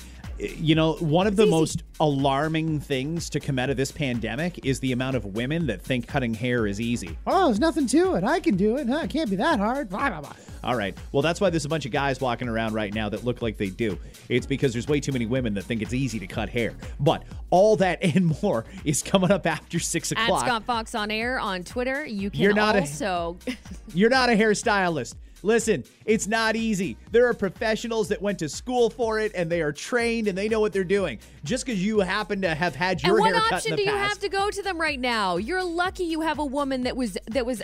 Eh, 0.41 0.55
you 0.57 0.75
know, 0.75 0.95
one 0.95 1.27
of 1.27 1.37
the 1.37 1.43
easy. 1.43 1.51
most 1.51 1.83
alarming 2.01 2.81
things 2.81 3.29
to 3.29 3.39
come 3.41 3.59
out 3.59 3.69
of 3.69 3.77
this 3.77 3.93
pandemic 3.93 4.65
is 4.65 4.81
the 4.81 4.93
amount 4.93 5.17
of 5.17 5.27
women 5.27 5.67
that 5.67 5.83
think 5.83 6.07
cutting 6.09 6.33
hair 6.33 6.67
is 6.67 6.81
easy. 6.81 7.19
Oh, 7.27 7.49
there's 7.49 7.61
nothing 7.61 7.87
to 7.89 8.15
it. 8.15 8.25
I 8.25 8.41
can 8.41 8.57
do 8.57 8.79
it. 8.79 8.89
Huh, 8.89 9.01
it 9.05 9.11
can't 9.11 9.29
be 9.29 9.37
that 9.37 9.59
hard. 9.59 9.91
Blah, 9.91 10.09
blah, 10.09 10.23
blah. 10.23 10.33
All 10.65 10.77
right. 10.77 10.97
Well, 11.13 11.21
that's 11.21 11.43
why 11.43 11.51
there's 11.51 11.67
a 11.67 11.69
bunch 11.69 11.85
of 11.85 11.93
guys 11.93 12.23
walking 12.23 12.49
around 12.49 12.73
right 12.73 12.95
now 12.95 13.11
that 13.11 13.23
look 13.23 13.43
like 13.43 13.59
they 13.59 13.69
do. 13.69 13.99
It's 14.31 14.47
because 14.47 14.73
there's 14.73 14.89
way 14.89 14.99
too 14.99 15.13
many 15.13 15.27
women 15.27 15.53
that 15.55 15.65
think 15.65 15.83
it's 15.83 15.93
easy 15.93 16.19
to 16.21 16.27
cut 16.27 16.49
hair. 16.49 16.73
But 16.99 17.25
all 17.51 17.77
that 17.77 18.03
and 18.17 18.35
more 18.43 18.65
is 18.87 19.03
coming 19.03 19.31
up 19.31 19.47
after 19.47 19.79
six 19.79 20.11
At 20.11 20.23
o'clock. 20.23 20.47
Scott 20.47 20.65
Fox 20.65 20.95
on 20.95 21.11
air 21.11 21.39
on 21.39 21.65
Twitter. 21.65 22.07
You 22.07 22.31
can 22.31 22.41
You're 22.41 22.55
not 22.55 22.77
a- 22.77 23.35
You're 23.93 24.09
not 24.09 24.31
a 24.31 24.33
hairstylist. 24.33 25.17
Listen, 25.45 25.85
it's 26.07 26.27
not 26.27 26.57
easy. 26.57 26.97
There 27.13 27.29
are 27.29 27.35
professionals 27.35 28.09
that 28.09 28.21
went 28.21 28.39
to 28.39 28.49
school 28.49 28.89
for 28.89 29.21
it 29.21 29.31
and 29.35 29.53
they 29.53 29.61
are 29.61 29.73
trained 29.73 30.27
and 30.27 30.37
they 30.37 30.49
know 30.49 30.59
what 30.59 30.73
they're 30.73 30.85
doing. 30.85 31.19
Just 31.45 31.67
because 31.67 31.85
you 31.85 32.01
happen 32.01 32.41
to 32.41 32.55
have 32.55 32.75
had 32.75 33.03
your 33.03 33.17
And 33.17 33.21
what 33.21 33.33
hair 33.35 33.43
cut 33.43 33.53
option 33.53 33.77
do 33.77 33.83
you 33.83 33.91
past. 33.91 34.09
have 34.09 34.19
to 34.21 34.31
go 34.31 34.51
to 34.51 34.63
them 34.63 34.81
right 34.81 34.99
now? 34.99 35.37
You're 35.37 35.63
lucky 35.63 36.05
you 36.05 36.23
have 36.23 36.39
a 36.39 36.45
woman 36.45 36.85
that 36.85 36.97
was 36.97 37.19
that 37.27 37.45
was 37.45 37.63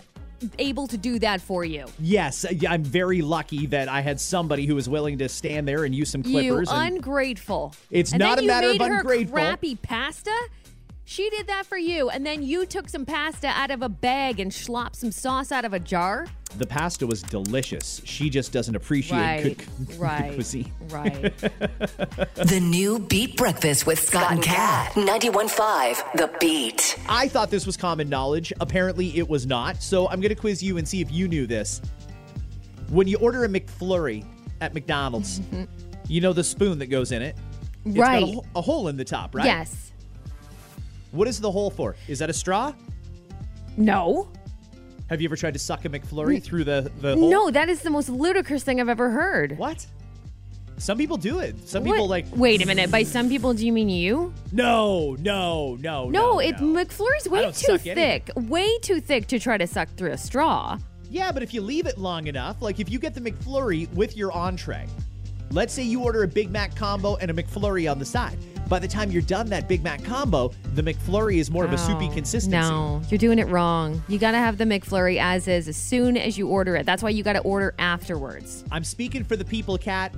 able 0.58 0.86
to 0.88 0.96
do 0.98 1.18
that 1.18 1.40
for 1.40 1.64
you. 1.64 1.86
Yes, 1.98 2.44
I'm 2.68 2.82
very 2.82 3.22
lucky 3.22 3.66
that 3.66 3.88
I 3.88 4.00
had 4.02 4.20
somebody 4.20 4.66
who 4.66 4.74
was 4.74 4.88
willing 4.88 5.18
to 5.18 5.28
stand 5.28 5.66
there 5.66 5.84
and 5.84 5.94
use 5.94 6.10
some 6.10 6.22
You 6.24 6.32
clippers. 6.32 6.70
and 6.70 6.96
ungrateful. 6.96 7.74
It's 7.90 8.12
and 8.12 8.20
not 8.20 8.38
a 8.38 8.42
matter 8.42 8.72
you 8.72 8.74
of 8.74 8.90
ungrateful. 8.90 9.34
Crappy 9.34 9.76
pasta. 9.76 10.34
She 11.10 11.28
did 11.28 11.48
that 11.48 11.66
for 11.66 11.76
you, 11.76 12.08
and 12.08 12.24
then 12.24 12.40
you 12.40 12.64
took 12.64 12.88
some 12.88 13.04
pasta 13.04 13.48
out 13.48 13.72
of 13.72 13.82
a 13.82 13.88
bag 13.88 14.38
and 14.38 14.54
slopped 14.54 14.94
some 14.94 15.10
sauce 15.10 15.50
out 15.50 15.64
of 15.64 15.72
a 15.72 15.80
jar. 15.80 16.28
The 16.56 16.68
pasta 16.68 17.04
was 17.04 17.20
delicious. 17.20 18.00
She 18.04 18.30
just 18.30 18.52
doesn't 18.52 18.76
appreciate 18.76 19.18
Right, 19.18 19.42
good, 19.42 19.88
good 19.88 19.96
right, 19.98 20.34
cuisine. 20.34 20.72
right. 20.88 21.36
The 22.36 22.60
new 22.62 23.00
Beat 23.00 23.36
Breakfast 23.36 23.88
with 23.88 23.98
Scott 23.98 24.30
and 24.30 24.40
Kat. 24.40 24.92
91.5 24.92 26.12
The 26.12 26.30
Beat. 26.38 26.96
I 27.08 27.26
thought 27.26 27.50
this 27.50 27.66
was 27.66 27.76
common 27.76 28.08
knowledge. 28.08 28.52
Apparently, 28.60 29.18
it 29.18 29.28
was 29.28 29.46
not. 29.46 29.82
So 29.82 30.08
I'm 30.10 30.20
going 30.20 30.28
to 30.32 30.40
quiz 30.40 30.62
you 30.62 30.76
and 30.78 30.86
see 30.86 31.00
if 31.00 31.10
you 31.10 31.26
knew 31.26 31.44
this. 31.48 31.82
When 32.88 33.08
you 33.08 33.16
order 33.18 33.42
a 33.44 33.48
McFlurry 33.48 34.24
at 34.60 34.74
McDonald's, 34.74 35.40
mm-hmm. 35.40 35.64
you 36.06 36.20
know 36.20 36.32
the 36.32 36.44
spoon 36.44 36.78
that 36.78 36.86
goes 36.86 37.10
in 37.10 37.20
it. 37.20 37.34
It's 37.84 37.96
got 37.96 38.22
a 38.22 38.26
Right. 38.26 38.36
a 38.54 38.60
hole 38.60 38.86
in 38.86 38.96
the 38.96 39.04
top, 39.04 39.34
right? 39.34 39.44
Yes. 39.44 39.89
What 41.12 41.28
is 41.28 41.40
the 41.40 41.50
hole 41.50 41.70
for? 41.70 41.96
Is 42.08 42.18
that 42.20 42.30
a 42.30 42.32
straw? 42.32 42.72
No. 43.76 44.30
Have 45.08 45.20
you 45.20 45.28
ever 45.28 45.36
tried 45.36 45.54
to 45.54 45.58
suck 45.58 45.84
a 45.84 45.88
McFlurry 45.88 46.42
through 46.42 46.64
the, 46.64 46.90
the 47.00 47.16
hole? 47.16 47.30
No, 47.30 47.50
that 47.50 47.68
is 47.68 47.80
the 47.82 47.90
most 47.90 48.08
ludicrous 48.08 48.62
thing 48.62 48.80
I've 48.80 48.88
ever 48.88 49.10
heard. 49.10 49.58
What? 49.58 49.84
Some 50.78 50.96
people 50.96 51.16
do 51.18 51.40
it. 51.40 51.68
Some 51.68 51.84
people 51.84 52.08
like. 52.08 52.24
Wait 52.32 52.62
a 52.62 52.66
minute. 52.66 52.90
By 52.90 53.02
some 53.02 53.28
people, 53.28 53.52
do 53.52 53.66
you 53.66 53.72
mean 53.72 53.88
you? 53.90 54.32
No, 54.52 55.16
no, 55.20 55.76
no, 55.80 56.08
No, 56.08 56.10
no. 56.10 56.38
it 56.38 56.58
no. 56.60 56.66
McFlurry's 56.84 57.28
way 57.28 57.44
too 57.46 57.52
suck 57.52 57.86
anything. 57.86 57.94
thick. 57.96 58.30
Way 58.36 58.78
too 58.78 59.00
thick 59.00 59.26
to 59.28 59.38
try 59.38 59.58
to 59.58 59.66
suck 59.66 59.88
through 59.96 60.12
a 60.12 60.16
straw. 60.18 60.78
Yeah, 61.10 61.32
but 61.32 61.42
if 61.42 61.52
you 61.52 61.60
leave 61.60 61.86
it 61.86 61.98
long 61.98 62.28
enough, 62.28 62.62
like 62.62 62.80
if 62.80 62.88
you 62.88 62.98
get 62.98 63.14
the 63.14 63.20
McFlurry 63.20 63.92
with 63.94 64.16
your 64.16 64.32
entree, 64.32 64.86
let's 65.50 65.74
say 65.74 65.82
you 65.82 66.02
order 66.02 66.22
a 66.22 66.28
Big 66.28 66.50
Mac 66.50 66.74
combo 66.76 67.16
and 67.16 67.30
a 67.30 67.34
McFlurry 67.34 67.90
on 67.90 67.98
the 67.98 68.04
side. 68.06 68.38
By 68.70 68.78
the 68.78 68.86
time 68.86 69.10
you're 69.10 69.20
done 69.20 69.48
that 69.48 69.66
Big 69.66 69.82
Mac 69.82 70.04
combo, 70.04 70.52
the 70.76 70.82
McFlurry 70.82 71.38
is 71.38 71.50
more 71.50 71.64
of 71.64 71.72
a 71.72 71.76
soupy 71.76 72.08
consistency. 72.08 72.56
No, 72.56 73.02
you're 73.10 73.18
doing 73.18 73.40
it 73.40 73.48
wrong. 73.48 74.00
You 74.06 74.16
got 74.16 74.30
to 74.30 74.38
have 74.38 74.58
the 74.58 74.64
McFlurry 74.64 75.20
as 75.20 75.48
is 75.48 75.66
as 75.66 75.76
soon 75.76 76.16
as 76.16 76.38
you 76.38 76.46
order 76.46 76.76
it. 76.76 76.86
That's 76.86 77.02
why 77.02 77.10
you 77.10 77.24
got 77.24 77.32
to 77.32 77.40
order 77.40 77.74
afterwards. 77.80 78.64
I'm 78.70 78.84
speaking 78.84 79.24
for 79.24 79.34
the 79.34 79.44
people, 79.44 79.76
Kat. 79.76 80.14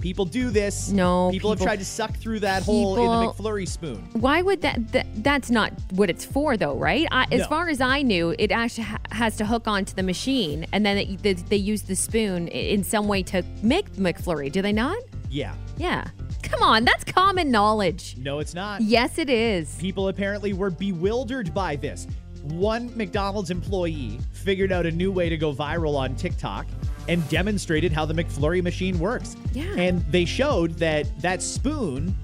People 0.00 0.24
do 0.24 0.48
this. 0.48 0.90
No, 0.90 1.30
People, 1.30 1.50
have 1.50 1.60
tried 1.60 1.80
to 1.80 1.84
suck 1.84 2.16
through 2.16 2.40
that 2.40 2.62
hole 2.62 2.96
in 2.96 3.04
the 3.04 3.32
McFlurry 3.32 3.68
spoon. 3.68 3.98
Why 4.14 4.40
would 4.40 4.62
that, 4.62 4.90
that? 4.92 5.06
That's 5.22 5.50
not 5.50 5.74
what 5.90 6.08
it's 6.08 6.24
for, 6.24 6.56
though, 6.56 6.74
right? 6.74 7.06
I, 7.12 7.26
as 7.30 7.40
No. 7.42 7.46
far 7.46 7.68
as 7.68 7.82
I 7.82 8.00
knew, 8.00 8.34
it 8.38 8.50
actually 8.50 8.84
ha- 8.84 8.98
has 9.10 9.36
to 9.36 9.44
hook 9.44 9.68
onto 9.68 9.94
the 9.94 10.02
machine, 10.02 10.64
and 10.72 10.84
then 10.84 10.96
it, 10.96 11.22
they, 11.22 11.34
they 11.34 11.56
use 11.56 11.82
the 11.82 11.94
spoon 11.94 12.48
in 12.48 12.82
some 12.84 13.06
way 13.06 13.22
to 13.24 13.44
make 13.62 13.92
the 13.92 14.00
McFlurry. 14.00 14.50
Do 14.50 14.62
they 14.62 14.72
not? 14.72 14.96
Yeah. 15.30 15.54
Yeah. 15.76 16.04
Come 16.42 16.62
on, 16.62 16.84
that's 16.84 17.04
common 17.04 17.50
knowledge. 17.50 18.16
No, 18.18 18.38
it's 18.38 18.54
not. 18.54 18.80
Yes, 18.82 19.18
it 19.18 19.30
is. 19.30 19.74
People 19.80 20.08
apparently 20.08 20.52
were 20.52 20.70
bewildered 20.70 21.54
by 21.54 21.76
this. 21.76 22.06
One 22.42 22.94
McDonald's 22.96 23.50
employee 23.50 24.18
figured 24.32 24.72
out 24.72 24.84
a 24.84 24.90
new 24.90 25.12
way 25.12 25.28
to 25.28 25.36
go 25.36 25.52
viral 25.54 25.94
on 25.96 26.14
TikTok 26.16 26.66
and 27.08 27.26
demonstrated 27.28 27.92
how 27.92 28.04
the 28.04 28.14
McFlurry 28.14 28.62
machine 28.62 28.98
works. 28.98 29.36
Yeah. 29.52 29.72
And 29.76 30.00
they 30.12 30.24
showed 30.24 30.72
that 30.78 31.06
that 31.22 31.40
spoon 31.42 32.14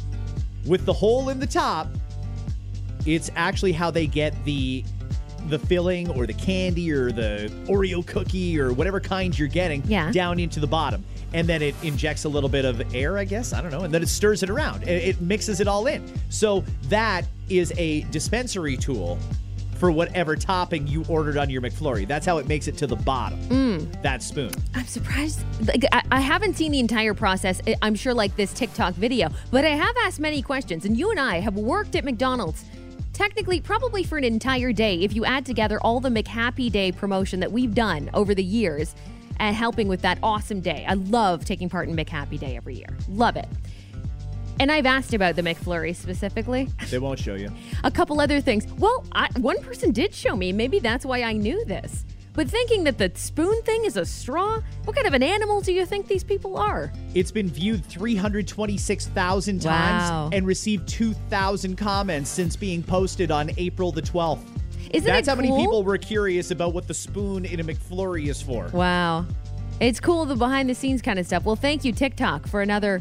with 0.66 0.84
the 0.84 0.92
hole 0.92 1.28
in 1.30 1.38
the 1.40 1.46
top, 1.46 1.88
it's 3.06 3.30
actually 3.36 3.72
how 3.72 3.90
they 3.90 4.06
get 4.06 4.34
the 4.44 4.84
the 5.48 5.58
filling 5.58 6.10
or 6.10 6.26
the 6.26 6.34
candy 6.34 6.90
or 6.92 7.10
the 7.10 7.50
Oreo 7.68 8.04
cookie 8.06 8.60
or 8.60 8.72
whatever 8.72 9.00
kind 9.00 9.36
you're 9.38 9.48
getting 9.48 9.82
Yeah. 9.86 10.10
down 10.10 10.38
into 10.38 10.60
the 10.60 10.66
bottom. 10.66 11.04
And 11.34 11.46
then 11.46 11.60
it 11.62 11.74
injects 11.82 12.24
a 12.24 12.28
little 12.28 12.48
bit 12.48 12.64
of 12.64 12.94
air, 12.94 13.18
I 13.18 13.24
guess. 13.24 13.52
I 13.52 13.60
don't 13.60 13.70
know. 13.70 13.82
And 13.82 13.92
then 13.92 14.02
it 14.02 14.08
stirs 14.08 14.42
it 14.42 14.50
around. 14.50 14.84
It, 14.88 15.20
mixes 15.20 15.60
it 15.60 15.68
all 15.68 15.86
in. 15.86 16.10
So 16.30 16.64
that 16.84 17.26
is 17.48 17.72
a 17.76 18.02
dispensary 18.10 18.76
tool 18.76 19.18
for 19.74 19.92
whatever 19.92 20.34
topping 20.34 20.86
you 20.88 21.04
ordered 21.08 21.36
on 21.36 21.50
your 21.50 21.62
McFlurry. 21.62 22.08
That's 22.08 22.26
how 22.26 22.38
it 22.38 22.48
makes 22.48 22.66
it 22.66 22.76
to 22.78 22.86
the 22.86 22.96
bottom. 22.96 23.38
Mm. 23.48 24.02
That 24.02 24.22
spoon. 24.22 24.50
I'm 24.74 24.86
surprised. 24.86 25.40
Like, 25.66 25.84
I, 25.92 26.02
I 26.10 26.20
haven't 26.20 26.56
seen 26.56 26.72
the 26.72 26.80
entire 26.80 27.14
process. 27.14 27.60
I'm 27.82 27.94
sure, 27.94 28.12
like 28.14 28.34
this 28.34 28.52
TikTok 28.52 28.94
video, 28.94 29.28
but 29.50 29.64
I 29.64 29.70
have 29.70 29.94
asked 30.04 30.18
many 30.18 30.42
questions. 30.42 30.84
And 30.84 30.96
you 30.96 31.10
and 31.10 31.20
I 31.20 31.40
have 31.40 31.54
worked 31.54 31.94
at 31.94 32.04
McDonald's, 32.04 32.64
technically, 33.12 33.60
probably 33.60 34.02
for 34.02 34.18
an 34.18 34.24
entire 34.24 34.72
day. 34.72 34.96
If 34.96 35.14
you 35.14 35.24
add 35.24 35.46
together 35.46 35.78
all 35.80 36.00
the 36.00 36.08
McHappy 36.08 36.72
Day 36.72 36.90
promotion 36.90 37.38
that 37.40 37.52
we've 37.52 37.74
done 37.74 38.10
over 38.14 38.34
the 38.34 38.42
years 38.42 38.96
and 39.38 39.54
helping 39.54 39.88
with 39.88 40.02
that 40.02 40.18
awesome 40.22 40.60
day, 40.60 40.84
I 40.88 40.94
love 40.94 41.44
taking 41.44 41.68
part 41.68 41.88
in 41.88 41.96
McHappy 41.96 42.38
Day 42.38 42.56
every 42.56 42.76
year. 42.76 42.96
Love 43.08 43.36
it. 43.36 43.48
And 44.60 44.72
I've 44.72 44.86
asked 44.86 45.14
about 45.14 45.36
the 45.36 45.42
McFlurry 45.42 45.94
specifically. 45.94 46.68
They 46.90 46.98
won't 46.98 47.18
show 47.20 47.34
you. 47.34 47.50
a 47.84 47.90
couple 47.90 48.20
other 48.20 48.40
things. 48.40 48.66
Well, 48.78 49.04
I, 49.12 49.28
one 49.38 49.60
person 49.62 49.92
did 49.92 50.12
show 50.12 50.34
me. 50.34 50.52
Maybe 50.52 50.80
that's 50.80 51.06
why 51.06 51.22
I 51.22 51.32
knew 51.32 51.64
this. 51.64 52.04
But 52.32 52.48
thinking 52.48 52.84
that 52.84 52.98
the 52.98 53.10
spoon 53.16 53.60
thing 53.62 53.84
is 53.84 53.96
a 53.96 54.06
straw, 54.06 54.60
what 54.84 54.94
kind 54.94 55.08
of 55.08 55.14
an 55.14 55.24
animal 55.24 55.60
do 55.60 55.72
you 55.72 55.84
think 55.84 56.06
these 56.06 56.22
people 56.22 56.56
are? 56.56 56.92
It's 57.14 57.32
been 57.32 57.48
viewed 57.48 57.84
326,000 57.86 59.64
Wow. 59.64 59.70
times 59.70 60.34
and 60.34 60.46
received 60.46 60.88
2,000 60.88 61.76
comments 61.76 62.30
since 62.30 62.54
being 62.54 62.82
posted 62.82 63.30
on 63.32 63.50
April 63.58 63.90
the 63.90 64.02
12th. 64.02 64.44
Isn't 64.92 65.06
That's 65.06 65.28
it 65.28 65.30
how 65.30 65.36
many 65.36 65.48
people 65.48 65.82
were 65.82 65.98
curious 65.98 66.50
about 66.50 66.72
what 66.72 66.88
the 66.88 66.94
spoon 66.94 67.44
in 67.44 67.60
a 67.60 67.64
McFlurry 67.64 68.28
is 68.28 68.40
for. 68.40 68.68
Wow. 68.68 69.26
It's 69.80 70.00
cool, 70.00 70.24
the 70.24 70.34
behind 70.34 70.68
the 70.68 70.74
scenes 70.74 71.02
kind 71.02 71.18
of 71.18 71.26
stuff. 71.26 71.44
Well, 71.44 71.56
thank 71.56 71.84
you, 71.84 71.92
TikTok, 71.92 72.48
for 72.48 72.62
another 72.62 73.00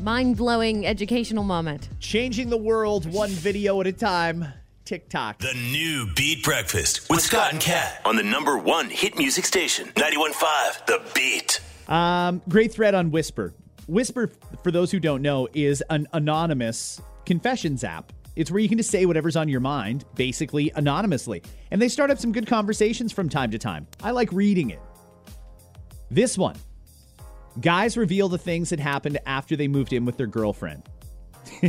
mind 0.00 0.36
blowing 0.36 0.86
educational 0.86 1.44
moment. 1.44 1.88
Changing 2.00 2.48
the 2.48 2.56
world 2.56 3.12
one 3.12 3.30
video 3.30 3.80
at 3.80 3.86
a 3.86 3.92
time. 3.92 4.46
TikTok. 4.84 5.40
The 5.40 5.52
new 5.52 6.06
Beat 6.14 6.42
Breakfast 6.42 7.10
with 7.10 7.20
Scott 7.20 7.52
and 7.52 7.60
Kat 7.60 8.00
on 8.06 8.16
the 8.16 8.22
number 8.22 8.56
one 8.56 8.88
hit 8.88 9.18
music 9.18 9.44
station, 9.44 9.88
91.5 9.88 10.86
The 10.86 11.02
Beat. 11.14 11.60
Um, 11.88 12.40
great 12.48 12.72
thread 12.72 12.94
on 12.94 13.10
Whisper. 13.10 13.52
Whisper, 13.86 14.30
for 14.62 14.70
those 14.70 14.90
who 14.90 14.98
don't 14.98 15.20
know, 15.20 15.46
is 15.52 15.84
an 15.90 16.08
anonymous 16.14 17.02
confessions 17.26 17.84
app. 17.84 18.14
It's 18.38 18.52
where 18.52 18.60
you 18.60 18.68
can 18.68 18.78
just 18.78 18.92
say 18.92 19.04
whatever's 19.04 19.34
on 19.34 19.48
your 19.48 19.58
mind, 19.58 20.04
basically 20.14 20.70
anonymously. 20.76 21.42
And 21.72 21.82
they 21.82 21.88
start 21.88 22.12
up 22.12 22.20
some 22.20 22.30
good 22.30 22.46
conversations 22.46 23.12
from 23.12 23.28
time 23.28 23.50
to 23.50 23.58
time. 23.58 23.88
I 24.00 24.12
like 24.12 24.30
reading 24.30 24.70
it. 24.70 24.78
This 26.08 26.38
one 26.38 26.54
guys 27.60 27.96
reveal 27.96 28.28
the 28.28 28.38
things 28.38 28.70
that 28.70 28.78
happened 28.78 29.18
after 29.26 29.56
they 29.56 29.66
moved 29.66 29.92
in 29.92 30.04
with 30.04 30.16
their 30.16 30.28
girlfriend. 30.28 30.84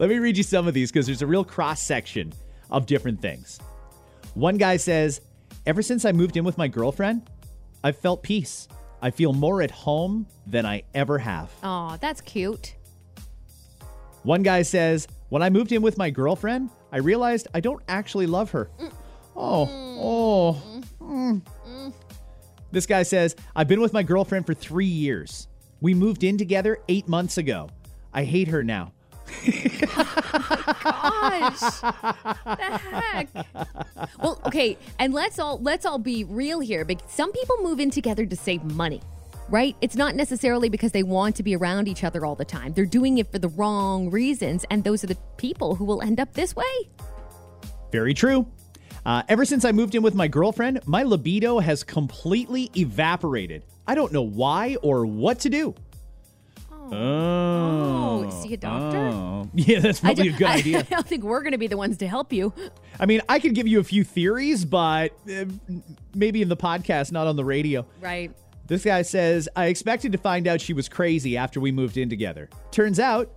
Let 0.00 0.08
me 0.08 0.18
read 0.18 0.36
you 0.36 0.42
some 0.42 0.66
of 0.66 0.74
these 0.74 0.90
because 0.90 1.06
there's 1.06 1.22
a 1.22 1.26
real 1.28 1.44
cross 1.44 1.80
section 1.80 2.32
of 2.68 2.86
different 2.86 3.22
things. 3.22 3.60
One 4.34 4.56
guy 4.56 4.76
says, 4.76 5.20
Ever 5.66 5.82
since 5.82 6.04
I 6.04 6.10
moved 6.10 6.36
in 6.36 6.42
with 6.42 6.58
my 6.58 6.66
girlfriend, 6.66 7.30
I've 7.84 7.96
felt 7.96 8.24
peace. 8.24 8.66
I 9.00 9.12
feel 9.12 9.32
more 9.32 9.62
at 9.62 9.70
home 9.70 10.26
than 10.48 10.66
I 10.66 10.82
ever 10.94 11.18
have. 11.18 11.48
Oh, 11.62 11.96
that's 12.00 12.20
cute. 12.22 12.74
One 14.28 14.42
guy 14.42 14.60
says, 14.60 15.08
When 15.30 15.40
I 15.40 15.48
moved 15.48 15.72
in 15.72 15.80
with 15.80 15.96
my 15.96 16.10
girlfriend, 16.10 16.68
I 16.92 16.98
realized 16.98 17.48
I 17.54 17.60
don't 17.60 17.82
actually 17.88 18.26
love 18.26 18.50
her. 18.50 18.68
Mm. 18.78 18.92
Oh, 19.34 19.66
mm. 19.66 19.96
oh. 19.98 20.82
Mm. 21.00 21.42
mm. 21.66 21.94
This 22.70 22.84
guy 22.84 23.04
says, 23.04 23.34
I've 23.56 23.68
been 23.68 23.80
with 23.80 23.94
my 23.94 24.02
girlfriend 24.02 24.44
for 24.44 24.52
three 24.52 24.84
years. 24.84 25.48
We 25.80 25.94
moved 25.94 26.24
in 26.24 26.36
together 26.36 26.76
eight 26.90 27.08
months 27.08 27.38
ago. 27.38 27.70
I 28.12 28.24
hate 28.24 28.48
her 28.48 28.62
now. 28.62 28.92
Gosh. 30.84 31.80
the 31.80 32.80
heck? 32.92 33.28
Well, 34.22 34.42
okay, 34.44 34.76
and 34.98 35.14
let's 35.14 35.38
all 35.38 35.58
let's 35.62 35.86
all 35.86 35.98
be 35.98 36.24
real 36.24 36.60
here. 36.60 36.84
Because 36.84 37.10
some 37.10 37.32
people 37.32 37.56
move 37.62 37.80
in 37.80 37.90
together 37.90 38.26
to 38.26 38.36
save 38.36 38.62
money. 38.62 39.00
Right? 39.50 39.76
It's 39.80 39.96
not 39.96 40.14
necessarily 40.14 40.68
because 40.68 40.92
they 40.92 41.02
want 41.02 41.36
to 41.36 41.42
be 41.42 41.56
around 41.56 41.88
each 41.88 42.04
other 42.04 42.26
all 42.26 42.34
the 42.34 42.44
time. 42.44 42.74
They're 42.74 42.84
doing 42.84 43.16
it 43.18 43.32
for 43.32 43.38
the 43.38 43.48
wrong 43.48 44.10
reasons, 44.10 44.64
and 44.70 44.84
those 44.84 45.02
are 45.02 45.06
the 45.06 45.16
people 45.38 45.74
who 45.74 45.84
will 45.84 46.02
end 46.02 46.20
up 46.20 46.34
this 46.34 46.54
way. 46.54 46.64
Very 47.90 48.12
true. 48.12 48.46
Uh, 49.06 49.22
ever 49.28 49.46
since 49.46 49.64
I 49.64 49.72
moved 49.72 49.94
in 49.94 50.02
with 50.02 50.14
my 50.14 50.28
girlfriend, 50.28 50.80
my 50.86 51.02
libido 51.02 51.60
has 51.60 51.82
completely 51.82 52.70
evaporated. 52.76 53.62
I 53.86 53.94
don't 53.94 54.12
know 54.12 54.20
why 54.22 54.76
or 54.82 55.06
what 55.06 55.40
to 55.40 55.48
do. 55.48 55.74
Oh. 56.70 58.24
Oh, 58.26 58.42
see 58.42 58.54
a 58.54 58.56
doctor? 58.56 58.98
Oh. 58.98 59.48
Yeah, 59.54 59.80
that's 59.80 60.00
probably 60.00 60.28
a 60.28 60.32
good 60.32 60.46
I- 60.46 60.56
idea. 60.58 60.78
I 60.80 60.82
don't 60.82 61.06
think 61.06 61.24
we're 61.24 61.40
going 61.40 61.52
to 61.52 61.58
be 61.58 61.68
the 61.68 61.76
ones 61.78 61.96
to 61.98 62.06
help 62.08 62.32
you. 62.34 62.52
I 63.00 63.06
mean, 63.06 63.22
I 63.28 63.38
could 63.38 63.54
give 63.54 63.66
you 63.66 63.80
a 63.80 63.84
few 63.84 64.04
theories, 64.04 64.64
but 64.66 65.12
uh, 65.30 65.46
maybe 66.14 66.42
in 66.42 66.48
the 66.50 66.56
podcast, 66.56 67.12
not 67.12 67.26
on 67.26 67.36
the 67.36 67.44
radio. 67.44 67.86
Right. 68.00 68.30
This 68.68 68.84
guy 68.84 69.00
says, 69.00 69.48
I 69.56 69.66
expected 69.66 70.12
to 70.12 70.18
find 70.18 70.46
out 70.46 70.60
she 70.60 70.74
was 70.74 70.90
crazy 70.90 71.38
after 71.38 71.58
we 71.58 71.72
moved 71.72 71.96
in 71.96 72.10
together. 72.10 72.50
Turns 72.70 73.00
out, 73.00 73.32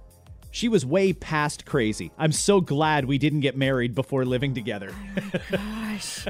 she 0.52 0.68
was 0.68 0.86
way 0.86 1.14
past 1.14 1.66
crazy. 1.66 2.12
I'm 2.18 2.32
so 2.32 2.62
glad 2.62 3.06
we 3.06 3.18
didn't 3.18 3.40
get 3.40 3.58
married 3.58 3.96
before 3.96 4.26
living 4.26 4.54
together. 4.54 4.94
gosh. 5.52 6.26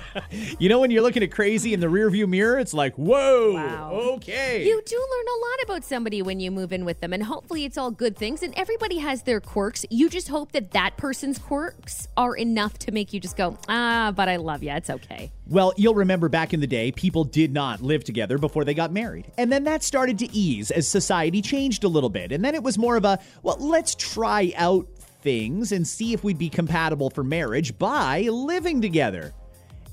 You 0.60 0.70
know, 0.70 0.80
when 0.80 0.92
you're 0.92 1.02
looking 1.02 1.24
at 1.24 1.32
crazy 1.32 1.74
in 1.74 1.80
the 1.80 1.88
rearview 1.88 2.28
mirror, 2.28 2.60
it's 2.60 2.74
like, 2.74 2.96
whoa, 2.96 3.54
Wow. 3.54 3.92
okay. 4.16 4.66
You 4.66 4.82
do 4.86 4.96
learn 4.96 5.26
a 5.28 5.40
lot 5.42 5.64
about 5.64 5.84
somebody 5.84 6.22
when 6.22 6.40
you 6.40 6.52
move 6.52 6.72
in 6.72 6.86
with 6.86 7.00
them, 7.02 7.14
and 7.14 7.24
hopefully 7.24 7.66
it's 7.66 7.78
all 7.78 7.92
good 7.92 8.16
things. 8.16 8.44
And 8.44 8.54
everybody 8.58 9.00
has 9.00 9.24
their 9.24 9.42
quirks. 9.42 9.86
You 9.90 10.10
just 10.10 10.28
hope 10.28 10.52
that 10.52 10.72
that 10.72 10.98
person's 10.98 11.38
quirks 11.40 12.08
are 12.16 12.36
enough 12.36 12.78
to 12.80 12.92
make 12.92 13.14
you 13.14 13.20
just 13.20 13.38
go, 13.38 13.58
ah, 13.68 14.14
but 14.16 14.30
I 14.30 14.36
love 14.38 14.64
you. 14.64 14.72
It's 14.72 14.90
okay. 14.90 15.32
Well, 15.48 15.74
you'll 15.76 15.96
remember 15.96 16.30
back 16.30 16.54
in 16.54 16.62
the 16.62 16.68
day, 16.68 16.92
people 16.94 17.24
did 17.26 17.52
not 17.54 17.82
live 17.82 18.04
together 18.06 18.38
before 18.38 18.64
they 18.64 18.74
got 18.74 18.94
married. 18.94 19.32
And 19.38 19.52
then 19.52 19.66
that 19.66 19.84
started 19.84 20.18
to 20.20 20.32
ease 20.34 20.72
as 20.72 20.88
society 20.88 21.42
changed 21.42 21.84
a 21.84 21.90
little 21.90 22.10
bit. 22.10 22.32
And 22.32 22.46
then 22.46 22.56
it 22.56 22.64
was 22.64 22.78
more 22.78 22.96
of 22.96 23.04
a, 23.04 23.20
well, 23.44 23.58
let's 23.60 23.94
try 23.96 24.11
out 24.18 24.88
things 25.22 25.72
and 25.72 25.88
see 25.88 26.14
if 26.14 26.24
we'd 26.24 26.38
be 26.38 26.50
compatible 26.50 27.10
for 27.10 27.24
marriage 27.24 27.78
by 27.78 28.22
living 28.24 28.82
together. 28.82 29.34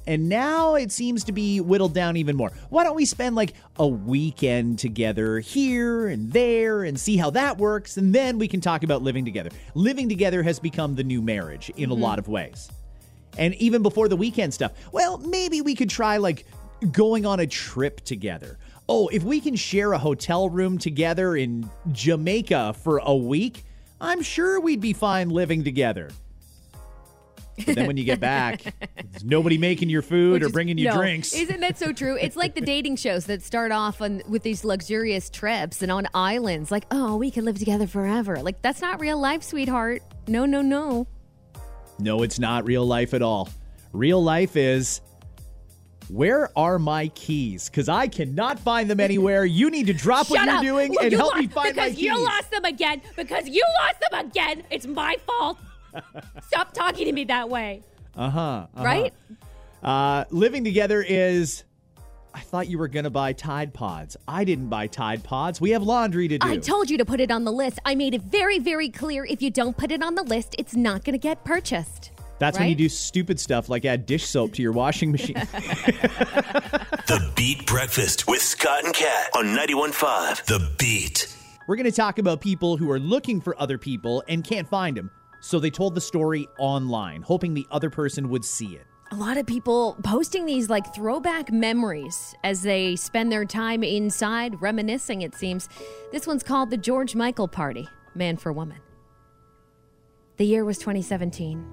And 0.07 0.27
now 0.31 0.75
it 0.75 0.91
seems 0.91 1.23
to 1.25 1.33
be 1.33 1.61
whittled 1.61 1.93
down 1.93 2.17
even 2.17 2.35
more. 2.35 2.51
Why 2.71 2.83
don't 2.83 2.97
we 2.97 3.05
spend 3.05 3.37
like 3.37 3.53
a 3.77 3.87
weekend 3.87 4.79
together 4.79 5.39
here 5.39 6.09
and 6.09 6.33
there 6.33 6.85
and 6.85 6.99
see 6.99 7.19
how 7.19 7.29
that 7.31 7.59
works? 7.59 7.99
And 7.99 8.15
then 8.15 8.39
we 8.39 8.49
can 8.49 8.63
talk 8.63 8.85
about 8.85 9.03
living 9.03 9.27
together. 9.27 9.51
Living 9.75 10.09
together 10.09 10.43
has 10.43 10.59
become 10.59 10.95
the 10.95 11.05
new 11.05 11.21
marriage 11.21 11.71
in 11.77 11.91
a 11.91 11.93
mm-hmm. 11.93 12.03
lot 12.03 12.19
of 12.19 12.27
ways. 12.27 12.71
And 13.37 13.55
even 13.57 13.83
before 13.83 14.09
the 14.09 14.17
weekend 14.17 14.55
stuff, 14.55 14.73
well, 14.93 15.19
maybe 15.19 15.61
we 15.61 15.75
could 15.75 15.91
try 15.91 16.17
like 16.17 16.47
going 16.91 17.27
on 17.27 17.41
a 17.41 17.47
trip 17.47 18.01
together. 18.01 18.59
Oh, 18.89 19.09
if 19.09 19.23
we 19.23 19.43
can 19.43 19.57
share 19.57 19.93
a 19.93 19.99
hotel 19.99 20.49
room 20.49 20.79
together 20.79 21.37
in 21.37 21.69
Jamaica 21.93 22.77
for 22.83 22.99
a 23.05 23.15
week, 23.15 23.65
I'm 24.01 24.23
sure 24.23 24.61
we'd 24.61 24.81
be 24.81 24.93
fine 24.93 25.31
living 25.31 25.65
together. 25.65 26.11
But 27.67 27.75
then 27.75 27.87
when 27.87 27.97
you 27.97 28.05
get 28.05 28.21
back, 28.21 28.63
there's 29.11 29.25
nobody 29.25 29.59
making 29.59 29.89
your 29.89 30.03
food 30.03 30.43
or 30.43 30.49
bringing 30.49 30.79
you 30.79 30.87
no, 30.87 30.97
drinks. 30.97 31.35
Isn't 31.35 31.61
that 31.61 31.77
so 31.77 31.93
true? 31.93 32.17
It's 32.17 32.37
like 32.37 32.55
the 32.55 32.61
dating 32.61 32.97
shows 32.97 33.27
that 33.27 33.43
start 33.43 33.73
off 33.73 34.01
on 34.01 34.23
with 34.29 34.43
these 34.43 34.65
luxurious 34.65 35.29
trips 35.29 35.83
and 35.83 35.91
on 35.91 36.07
islands. 36.15 36.71
Like, 36.71 36.85
oh, 36.91 37.17
we 37.17 37.31
can 37.31 37.45
live 37.45 37.59
together 37.59 37.87
forever. 37.87 38.41
Like 38.43 38.63
that's 38.63 38.81
not 38.81 39.01
real 39.01 39.19
life, 39.19 39.43
sweetheart. 39.43 40.03
No, 40.29 40.45
no, 40.47 40.63
no. 40.63 41.07
No, 41.99 42.23
it's 42.23 42.39
not 42.39 42.65
real 42.65 42.87
life 42.87 43.13
at 43.13 43.23
all. 43.23 43.49
Real 43.93 44.23
life 44.23 44.57
is 44.57 45.01
where 46.09 46.51
are 46.57 46.79
my 46.79 47.09
keys? 47.09 47.69
Because 47.69 47.89
I 47.89 48.09
cannot 48.09 48.59
find 48.59 48.91
them 48.91 49.01
anywhere. 49.01 49.45
You 49.45 49.71
need 49.71 49.87
to 49.87 49.93
drop 49.93 50.31
what 50.31 50.39
Shut 50.39 50.47
you're 50.47 50.57
up. 50.57 50.63
doing 50.63 50.97
and 51.01 51.13
you 51.13 51.19
help 51.19 51.37
me 51.37 51.47
find 51.47 51.77
my 51.77 51.89
keys. 51.89 51.97
because 51.97 52.03
you 52.03 52.19
lost 52.19 52.51
them 52.51 52.65
again. 52.65 53.03
Because 53.17 53.49
you 53.49 53.65
lost 53.81 54.01
them 54.01 54.27
again. 54.27 54.63
It's 54.71 54.87
my 54.87 55.17
fault. 55.27 55.59
Stop 56.47 56.73
talking 56.73 57.07
to 57.07 57.13
me 57.13 57.25
that 57.25 57.49
way. 57.49 57.83
Uh-huh, 58.17 58.41
uh-huh. 58.41 58.85
Right? 58.85 59.13
Uh, 59.83 60.25
living 60.31 60.65
together 60.65 61.03
is. 61.03 61.65
I 62.35 62.41
thought 62.41 62.69
you 62.69 62.79
were 62.79 62.89
going 62.89 63.05
to 63.05 63.11
buy 63.11 63.33
Tide 63.33 63.75
Pods. 63.75 64.17
I 64.29 64.45
didn't 64.45 64.69
buy 64.69 64.87
Tide 64.87 65.25
Pods. 65.25 65.61
We 65.61 65.71
have 65.71 65.83
laundry 65.83 66.29
to 66.29 66.39
do. 66.39 66.47
I 66.47 66.59
told 66.59 66.89
you 66.89 66.99
to 66.99 67.05
put 67.05 67.21
it 67.21 67.33
on 67.33 67.45
the 67.45 67.51
list. 67.51 67.81
I 67.85 67.95
made 67.95 68.15
it 68.15 68.23
very, 68.23 68.59
very 68.59 68.91
clear. 68.91 69.25
If 69.25 69.43
you 69.43 69.51
don't 69.51 69.77
put 69.77 69.91
it 69.91 70.03
on 70.03 70.15
the 70.15 70.23
list, 70.23 70.55
it's 70.59 70.77
not 70.77 71.05
going 71.05 71.15
to 71.15 71.19
get 71.19 71.43
purchased. 71.45 72.13
That's 72.39 72.59
when 72.59 72.69
you 72.69 72.75
do 72.75 72.89
stupid 72.89 73.41
stuff 73.41 73.69
like 73.69 73.85
add 73.85 74.07
dish 74.07 74.25
soap 74.27 74.53
to 74.55 74.63
your 74.63 74.73
washing 74.73 75.11
machine. 75.13 75.37
The 77.09 77.33
Beat 77.35 77.67
Breakfast 77.67 78.27
with 78.29 78.43
Scott 78.43 78.85
and 78.85 78.93
Kat 78.95 79.31
on 79.35 79.47
91.5 79.47 80.45
The 80.45 80.71
Beat. 80.79 81.35
We're 81.67 81.77
going 81.77 81.87
to 81.87 81.93
talk 81.93 82.19
about 82.19 82.41
people 82.43 82.77
who 82.77 82.91
are 82.91 82.99
looking 83.01 83.41
for 83.41 83.59
other 83.61 83.79
people 83.79 84.23
and 84.29 84.45
can't 84.45 84.69
find 84.69 84.95
them. 84.97 85.11
So 85.41 85.59
they 85.59 85.71
told 85.71 85.95
the 85.95 86.01
story 86.03 86.47
online, 86.59 87.23
hoping 87.23 87.55
the 87.55 87.67
other 87.71 87.89
person 87.89 88.29
would 88.29 88.45
see 88.45 88.75
it. 88.77 88.87
a 89.11 89.17
lot 89.17 89.39
of 89.39 89.47
people 89.47 89.97
posting 90.05 90.45
these 90.45 90.69
like 90.69 90.95
throwback 90.95 91.51
memories 91.51 92.35
as 92.45 92.63
they 92.63 92.95
spend 92.97 93.33
their 93.33 93.47
time 93.47 93.83
inside 93.83 94.61
reminiscing 94.61 95.23
it 95.23 95.35
seems 95.35 95.67
this 96.13 96.27
one's 96.27 96.43
called 96.43 96.69
the 96.69 96.77
george 96.77 97.15
michael 97.15 97.49
party 97.49 97.89
man 98.15 98.37
for 98.37 98.53
woman 98.53 98.77
the 100.37 100.45
year 100.45 100.63
was 100.63 100.77
2017 100.77 101.65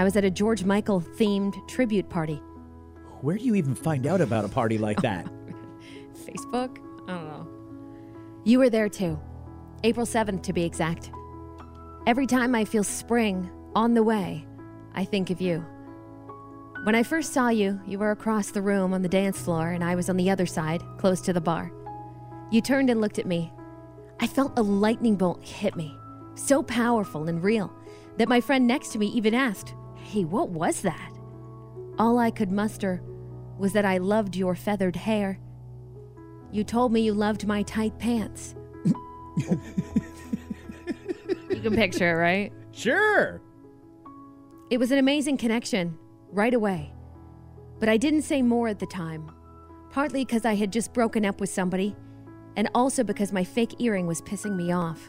i 0.00 0.04
was 0.04 0.16
at 0.16 0.24
a 0.24 0.30
george 0.30 0.64
michael 0.64 1.00
themed 1.00 1.54
tribute 1.68 2.08
party 2.08 2.36
Where 3.20 3.36
do 3.36 3.44
you 3.44 3.54
even 3.54 3.74
find 3.74 4.06
out 4.06 4.20
about 4.22 4.44
a 4.46 4.48
party 4.48 4.78
like 4.78 5.00
that? 5.08 5.26
facebook 6.26 6.78
i 7.06 7.12
don't 7.12 7.28
know 7.28 7.46
you 8.44 8.58
were 8.58 8.70
there 8.70 8.88
too 8.88 9.18
april 9.84 10.06
7th 10.06 10.42
to 10.44 10.52
be 10.54 10.64
exact 10.64 11.10
every 12.06 12.26
time 12.26 12.54
i 12.54 12.64
feel 12.64 12.82
spring 12.84 13.50
on 13.74 13.92
the 13.94 14.02
way 14.02 14.46
i 14.94 15.04
think 15.04 15.28
of 15.30 15.40
you 15.40 15.64
When 16.84 16.94
I 16.94 17.02
first 17.02 17.34
saw 17.34 17.50
you, 17.50 17.78
you 17.86 17.98
were 17.98 18.10
across 18.10 18.50
the 18.52 18.62
room 18.62 18.94
on 18.94 19.02
the 19.02 19.16
dance 19.20 19.38
floor, 19.38 19.72
and 19.72 19.84
I 19.84 19.94
was 19.94 20.08
on 20.08 20.16
the 20.16 20.30
other 20.30 20.46
side, 20.46 20.82
close 20.96 21.20
to 21.26 21.32
the 21.34 21.40
bar. 21.50 21.70
You 22.50 22.62
turned 22.62 22.88
and 22.88 23.02
looked 23.02 23.18
at 23.18 23.26
me. 23.26 23.52
I 24.18 24.26
felt 24.26 24.58
a 24.58 24.62
lightning 24.62 25.16
bolt 25.16 25.44
hit 25.44 25.76
me, 25.76 25.94
so 26.36 26.62
powerful 26.62 27.28
and 27.28 27.42
real 27.44 27.68
that 28.16 28.30
my 28.30 28.40
friend 28.40 28.66
next 28.66 28.92
to 28.92 28.98
me 28.98 29.08
even 29.08 29.34
asked, 29.34 29.74
Hey, 30.10 30.24
what 30.24 30.48
was 30.48 30.80
that? 30.80 31.12
All 31.96 32.18
I 32.18 32.32
could 32.32 32.50
muster 32.50 33.00
was 33.58 33.72
that 33.74 33.84
I 33.84 33.98
loved 33.98 34.34
your 34.34 34.56
feathered 34.56 34.96
hair. 34.96 35.38
You 36.50 36.64
told 36.64 36.92
me 36.92 37.02
you 37.02 37.14
loved 37.14 37.46
my 37.46 37.62
tight 37.62 37.96
pants. 37.96 38.56
you 39.36 39.60
can 41.62 41.76
picture 41.76 42.10
it, 42.10 42.14
right? 42.14 42.52
Sure. 42.72 43.40
It 44.68 44.78
was 44.80 44.90
an 44.90 44.98
amazing 44.98 45.36
connection 45.36 45.96
right 46.32 46.54
away. 46.54 46.92
But 47.78 47.88
I 47.88 47.96
didn't 47.96 48.22
say 48.22 48.42
more 48.42 48.66
at 48.66 48.80
the 48.80 48.86
time, 48.86 49.30
partly 49.90 50.24
because 50.24 50.44
I 50.44 50.56
had 50.56 50.72
just 50.72 50.92
broken 50.92 51.24
up 51.24 51.40
with 51.40 51.50
somebody, 51.50 51.94
and 52.56 52.68
also 52.74 53.04
because 53.04 53.32
my 53.32 53.44
fake 53.44 53.76
earring 53.80 54.08
was 54.08 54.20
pissing 54.22 54.56
me 54.56 54.72
off. 54.72 55.08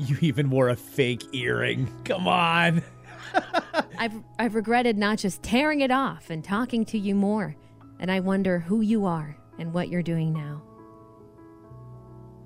You 0.00 0.16
even 0.22 0.50
wore 0.50 0.70
a 0.70 0.76
fake 0.76 1.22
earring. 1.34 1.88
Come 2.04 2.26
on. 2.26 2.82
I've, 3.98 4.14
I've 4.38 4.54
regretted 4.54 4.96
not 4.98 5.18
just 5.18 5.42
tearing 5.42 5.80
it 5.80 5.90
off 5.90 6.30
and 6.30 6.42
talking 6.42 6.84
to 6.86 6.98
you 6.98 7.14
more, 7.14 7.54
and 7.98 8.10
I 8.10 8.20
wonder 8.20 8.58
who 8.60 8.80
you 8.80 9.04
are 9.06 9.36
and 9.58 9.72
what 9.72 9.88
you're 9.88 10.02
doing 10.02 10.32
now. 10.32 10.62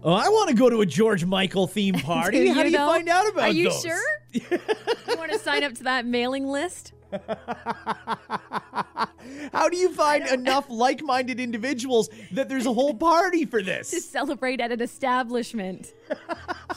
Oh, 0.02 0.12
I 0.12 0.28
want 0.28 0.50
to 0.50 0.54
go 0.54 0.68
to 0.68 0.82
a 0.82 0.86
George 0.86 1.24
Michael 1.24 1.66
theme 1.66 1.94
party. 2.00 2.48
How 2.48 2.62
do 2.62 2.68
you 2.70 2.76
know? 2.76 2.86
find 2.88 3.08
out 3.08 3.26
about 3.28 3.44
Are 3.44 3.52
you 3.52 3.70
those? 3.70 3.80
sure? 3.82 4.02
you 4.32 5.16
want 5.16 5.32
to 5.32 5.38
sign 5.38 5.64
up 5.64 5.72
to 5.74 5.84
that 5.84 6.04
mailing 6.04 6.46
list? 6.46 6.92
How 9.52 9.68
do 9.70 9.76
you 9.76 9.92
find 9.94 10.26
enough 10.26 10.66
like-minded 10.68 11.40
individuals 11.40 12.10
that 12.32 12.48
there's 12.48 12.66
a 12.66 12.72
whole 12.72 12.94
party 12.94 13.46
for 13.46 13.62
this? 13.62 13.90
to 13.90 14.00
celebrate 14.00 14.60
at 14.60 14.72
an 14.72 14.82
establishment. 14.82 15.94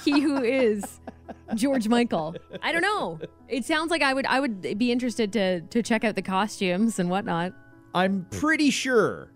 he 0.05 0.21
who 0.21 0.41
is 0.41 0.99
George 1.55 1.87
Michael. 1.87 2.35
I 2.61 2.71
don't 2.71 2.81
know. 2.81 3.19
It 3.47 3.65
sounds 3.65 3.91
like 3.91 4.01
I 4.01 4.13
would 4.13 4.25
I 4.25 4.39
would 4.39 4.77
be 4.77 4.91
interested 4.91 5.31
to 5.33 5.61
to 5.61 5.83
check 5.83 6.03
out 6.03 6.15
the 6.15 6.21
costumes 6.21 6.99
and 6.99 7.09
whatnot. 7.09 7.53
I'm 7.93 8.25
pretty 8.29 8.69
sure 8.69 9.31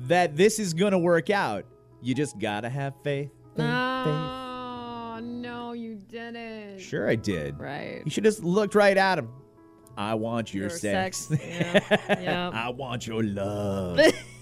that 0.00 0.36
this 0.36 0.58
is 0.58 0.74
going 0.74 0.92
to 0.92 0.98
work 0.98 1.30
out. 1.30 1.64
You 2.02 2.14
just 2.14 2.38
got 2.38 2.60
to 2.60 2.68
have 2.68 2.94
faith. 3.02 3.30
faith, 3.56 3.64
Oh 3.64 5.20
no, 5.22 5.72
you 5.72 5.96
didn't. 5.96 6.80
Sure 6.80 7.08
I 7.08 7.16
did. 7.16 7.58
Right. 7.58 8.02
You 8.04 8.10
should 8.10 8.24
just 8.24 8.44
looked 8.44 8.74
right 8.74 8.96
at 8.96 9.18
him. 9.18 9.30
I 9.96 10.14
want 10.14 10.52
your, 10.52 10.64
Your 10.64 10.70
sex. 10.70 11.30
Yeah. 11.30 11.80
yeah. 12.20 12.50
I 12.52 12.68
want 12.70 13.06
your 13.06 13.22
love. 13.22 14.00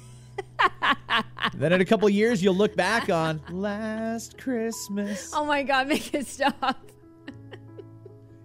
then 1.62 1.72
in 1.72 1.80
a 1.80 1.84
couple 1.84 2.08
years, 2.08 2.42
you'll 2.42 2.56
look 2.56 2.76
back 2.76 3.10
on 3.10 3.40
last 3.50 4.38
Christmas. 4.38 5.30
Oh 5.34 5.44
my 5.44 5.62
god, 5.62 5.88
make 5.88 6.12
it 6.14 6.26
stop. 6.26 6.90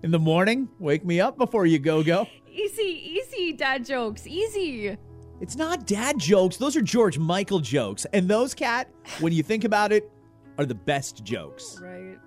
In 0.04 0.12
the 0.12 0.20
morning, 0.20 0.70
wake 0.80 1.04
me 1.04 1.20
up 1.20 1.38
before 1.38 1.66
you 1.66 1.80
go 1.80 2.04
go. 2.04 2.28
Easy, 2.50 2.84
easy 2.84 3.54
dad 3.54 3.86
jokes. 3.86 4.28
Easy. 4.28 4.98
It's 5.40 5.56
not 5.56 5.86
dad 5.86 6.18
jokes. 6.18 6.58
Those 6.58 6.76
are 6.76 6.82
George 6.82 7.18
Michael 7.18 7.60
jokes. 7.60 8.06
And 8.14 8.28
those, 8.28 8.54
Kat, 8.54 8.90
when 9.20 9.34
you 9.34 9.44
think 9.44 9.64
about 9.64 9.92
it, 9.92 10.12
are 10.58 10.66
the 10.66 10.76
best 10.76 11.24
jokes. 11.24 11.80
Right. 11.82 12.18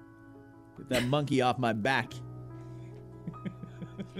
Get 0.76 0.88
that 0.90 1.04
monkey 1.04 1.40
off 1.40 1.58
my 1.58 1.72
back. 1.72 2.12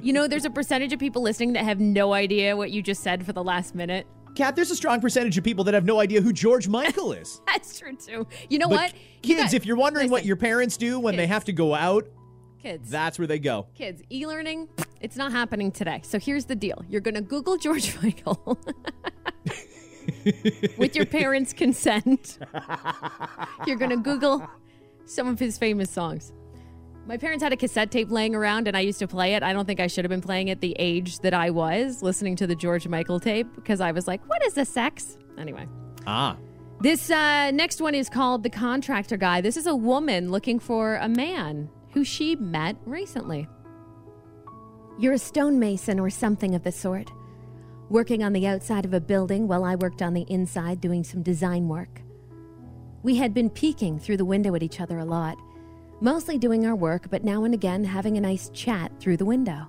You 0.02 0.12
know, 0.12 0.26
there's 0.26 0.44
a 0.44 0.50
percentage 0.50 0.92
of 0.92 0.98
people 0.98 1.22
listening 1.22 1.52
that 1.54 1.64
have 1.64 1.80
no 1.80 2.12
idea 2.12 2.56
what 2.56 2.70
you 2.70 2.82
just 2.82 3.02
said 3.02 3.26
for 3.26 3.32
the 3.32 3.44
last 3.44 3.74
minute. 3.74 4.06
Kat, 4.34 4.56
there's 4.56 4.70
a 4.70 4.76
strong 4.76 5.00
percentage 5.00 5.36
of 5.38 5.44
people 5.44 5.64
that 5.64 5.74
have 5.74 5.84
no 5.84 6.00
idea 6.00 6.20
who 6.20 6.32
George 6.32 6.68
Michael 6.68 7.12
is. 7.22 7.40
That's 7.46 7.78
true 7.78 7.96
too. 7.96 8.26
You 8.48 8.58
know 8.58 8.68
but 8.68 8.76
what? 8.76 8.92
You 9.22 9.36
kids, 9.36 9.52
got- 9.52 9.54
if 9.54 9.66
you're 9.66 9.76
wondering 9.76 10.10
what 10.10 10.24
your 10.24 10.36
parents 10.36 10.76
do 10.76 10.98
when 11.00 11.16
they 11.16 11.26
have 11.26 11.44
to 11.46 11.52
go 11.52 11.74
out, 11.74 12.06
kids, 12.62 12.88
that's 12.90 13.18
where 13.18 13.26
they 13.26 13.38
go. 13.38 13.66
kids, 13.74 14.02
e-learning, 14.10 14.68
it's 15.00 15.16
not 15.16 15.32
happening 15.32 15.70
today. 15.72 16.00
So 16.04 16.18
here's 16.18 16.44
the 16.46 16.54
deal: 16.56 16.82
you're 16.88 17.00
gonna 17.00 17.20
Google 17.22 17.56
George 17.56 17.96
Michael 18.02 18.58
with 20.78 20.94
your 20.96 21.06
parents' 21.06 21.52
consent. 21.52 22.38
you're 23.66 23.76
gonna 23.76 23.96
Google 23.96 24.48
some 25.06 25.26
of 25.28 25.38
his 25.38 25.58
famous 25.58 25.90
songs. 25.90 26.32
My 27.10 27.16
parents 27.16 27.42
had 27.42 27.52
a 27.52 27.56
cassette 27.56 27.90
tape 27.90 28.08
laying 28.08 28.36
around 28.36 28.68
and 28.68 28.76
I 28.76 28.80
used 28.82 29.00
to 29.00 29.08
play 29.08 29.34
it. 29.34 29.42
I 29.42 29.52
don't 29.52 29.66
think 29.66 29.80
I 29.80 29.88
should 29.88 30.04
have 30.04 30.10
been 30.10 30.20
playing 30.20 30.46
it 30.46 30.60
the 30.60 30.76
age 30.78 31.18
that 31.18 31.34
I 31.34 31.50
was 31.50 32.04
listening 32.04 32.36
to 32.36 32.46
the 32.46 32.54
George 32.54 32.86
Michael 32.86 33.18
tape 33.18 33.48
because 33.56 33.80
I 33.80 33.90
was 33.90 34.06
like, 34.06 34.24
what 34.28 34.46
is 34.46 34.54
the 34.54 34.64
sex? 34.64 35.18
Anyway. 35.36 35.66
Ah. 36.06 36.36
This 36.80 37.10
uh, 37.10 37.50
next 37.50 37.80
one 37.80 37.96
is 37.96 38.08
called 38.08 38.44
The 38.44 38.48
Contractor 38.48 39.16
Guy. 39.16 39.40
This 39.40 39.56
is 39.56 39.66
a 39.66 39.74
woman 39.74 40.30
looking 40.30 40.60
for 40.60 40.98
a 40.98 41.08
man 41.08 41.68
who 41.94 42.04
she 42.04 42.36
met 42.36 42.76
recently. 42.86 43.48
You're 44.96 45.14
a 45.14 45.18
stonemason 45.18 45.98
or 45.98 46.10
something 46.10 46.54
of 46.54 46.62
the 46.62 46.70
sort, 46.70 47.10
working 47.88 48.22
on 48.22 48.34
the 48.34 48.46
outside 48.46 48.84
of 48.84 48.94
a 48.94 49.00
building 49.00 49.48
while 49.48 49.64
I 49.64 49.74
worked 49.74 50.00
on 50.00 50.14
the 50.14 50.26
inside 50.28 50.80
doing 50.80 51.02
some 51.02 51.24
design 51.24 51.66
work. 51.66 52.02
We 53.02 53.16
had 53.16 53.34
been 53.34 53.50
peeking 53.50 53.98
through 53.98 54.18
the 54.18 54.24
window 54.24 54.54
at 54.54 54.62
each 54.62 54.80
other 54.80 55.00
a 55.00 55.04
lot, 55.04 55.36
mostly 56.00 56.38
doing 56.38 56.66
our 56.66 56.74
work, 56.74 57.08
but 57.10 57.24
now 57.24 57.44
and 57.44 57.54
again 57.54 57.84
having 57.84 58.16
a 58.16 58.20
nice 58.20 58.50
chat 58.50 58.92
through 58.98 59.16
the 59.16 59.24
window. 59.24 59.68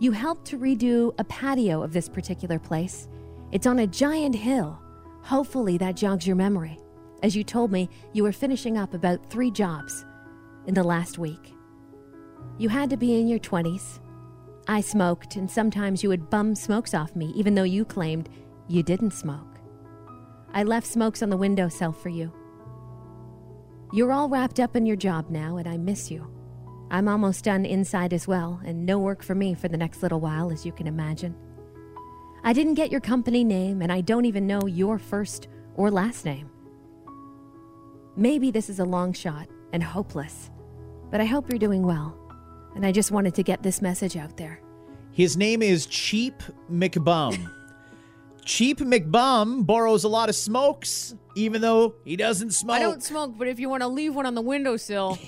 You 0.00 0.10
helped 0.12 0.46
to 0.46 0.58
redo 0.58 1.14
a 1.18 1.24
patio 1.24 1.82
of 1.82 1.92
this 1.92 2.08
particular 2.08 2.58
place. 2.58 3.08
It's 3.52 3.66
on 3.66 3.78
a 3.78 3.86
giant 3.86 4.34
hill. 4.34 4.80
Hopefully, 5.22 5.78
that 5.78 5.94
jogs 5.94 6.26
your 6.26 6.34
memory, 6.36 6.78
as 7.22 7.36
you 7.36 7.44
told 7.44 7.70
me 7.70 7.88
you 8.12 8.24
were 8.24 8.32
finishing 8.32 8.76
up 8.76 8.94
about 8.94 9.30
three 9.30 9.50
jobs 9.50 10.04
in 10.66 10.74
the 10.74 10.82
last 10.82 11.18
week. 11.18 11.54
You 12.58 12.68
had 12.68 12.90
to 12.90 12.96
be 12.96 13.20
in 13.20 13.28
your 13.28 13.38
20s. 13.38 14.00
I 14.66 14.80
smoked, 14.80 15.36
and 15.36 15.50
sometimes 15.50 16.02
you 16.02 16.08
would 16.08 16.30
bum 16.30 16.54
smokes 16.54 16.94
off 16.94 17.14
me, 17.14 17.32
even 17.36 17.54
though 17.54 17.62
you 17.62 17.84
claimed 17.84 18.28
you 18.68 18.82
didn't 18.82 19.12
smoke. 19.12 19.58
I 20.52 20.64
left 20.64 20.86
smokes 20.86 21.22
on 21.22 21.30
the 21.30 21.36
windowsill 21.36 21.92
for 21.92 22.08
you. 22.08 22.32
You're 23.94 24.12
all 24.12 24.30
wrapped 24.30 24.58
up 24.58 24.74
in 24.74 24.86
your 24.86 24.96
job 24.96 25.28
now, 25.28 25.58
and 25.58 25.68
I 25.68 25.76
miss 25.76 26.10
you. 26.10 26.26
I'm 26.90 27.08
almost 27.08 27.44
done 27.44 27.66
inside 27.66 28.14
as 28.14 28.26
well, 28.26 28.58
and 28.64 28.86
no 28.86 28.98
work 28.98 29.22
for 29.22 29.34
me 29.34 29.52
for 29.52 29.68
the 29.68 29.76
next 29.76 30.02
little 30.02 30.18
while, 30.18 30.50
as 30.50 30.64
you 30.64 30.72
can 30.72 30.86
imagine. 30.86 31.36
I 32.42 32.54
didn't 32.54 32.74
get 32.74 32.90
your 32.90 33.02
company 33.02 33.44
name, 33.44 33.82
and 33.82 33.92
I 33.92 34.00
don't 34.00 34.24
even 34.24 34.46
know 34.46 34.66
your 34.66 34.98
first 34.98 35.48
or 35.74 35.90
last 35.90 36.24
name. 36.24 36.50
Maybe 38.16 38.50
this 38.50 38.70
is 38.70 38.78
a 38.78 38.84
long 38.84 39.12
shot 39.12 39.48
and 39.74 39.82
hopeless, 39.82 40.50
but 41.10 41.20
I 41.20 41.26
hope 41.26 41.50
you're 41.50 41.58
doing 41.58 41.82
well, 41.82 42.16
and 42.74 42.86
I 42.86 42.92
just 42.92 43.10
wanted 43.10 43.34
to 43.34 43.42
get 43.42 43.62
this 43.62 43.82
message 43.82 44.16
out 44.16 44.38
there. 44.38 44.62
His 45.12 45.36
name 45.36 45.60
is 45.60 45.84
Cheap 45.84 46.42
McBum. 46.70 47.50
Cheap 48.44 48.80
McBum 48.80 49.64
borrows 49.64 50.04
a 50.04 50.08
lot 50.08 50.28
of 50.28 50.34
smokes, 50.34 51.14
even 51.36 51.60
though 51.60 51.94
he 52.04 52.16
doesn't 52.16 52.50
smoke. 52.52 52.76
I 52.76 52.80
don't 52.80 53.02
smoke, 53.02 53.34
but 53.38 53.46
if 53.48 53.60
you 53.60 53.68
want 53.68 53.82
to 53.82 53.88
leave 53.88 54.14
one 54.14 54.26
on 54.26 54.34
the 54.34 54.42
windowsill, 54.42 55.18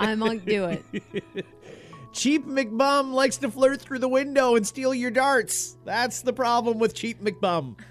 I 0.00 0.14
might 0.16 0.44
do 0.44 0.64
it. 0.64 1.46
Cheap 2.12 2.46
McBum 2.46 3.12
likes 3.12 3.36
to 3.38 3.50
flirt 3.50 3.80
through 3.80 4.00
the 4.00 4.08
window 4.08 4.56
and 4.56 4.66
steal 4.66 4.92
your 4.92 5.10
darts. 5.10 5.76
That's 5.84 6.22
the 6.22 6.32
problem 6.32 6.78
with 6.78 6.94
Cheap 6.94 7.22
McBum. 7.22 7.76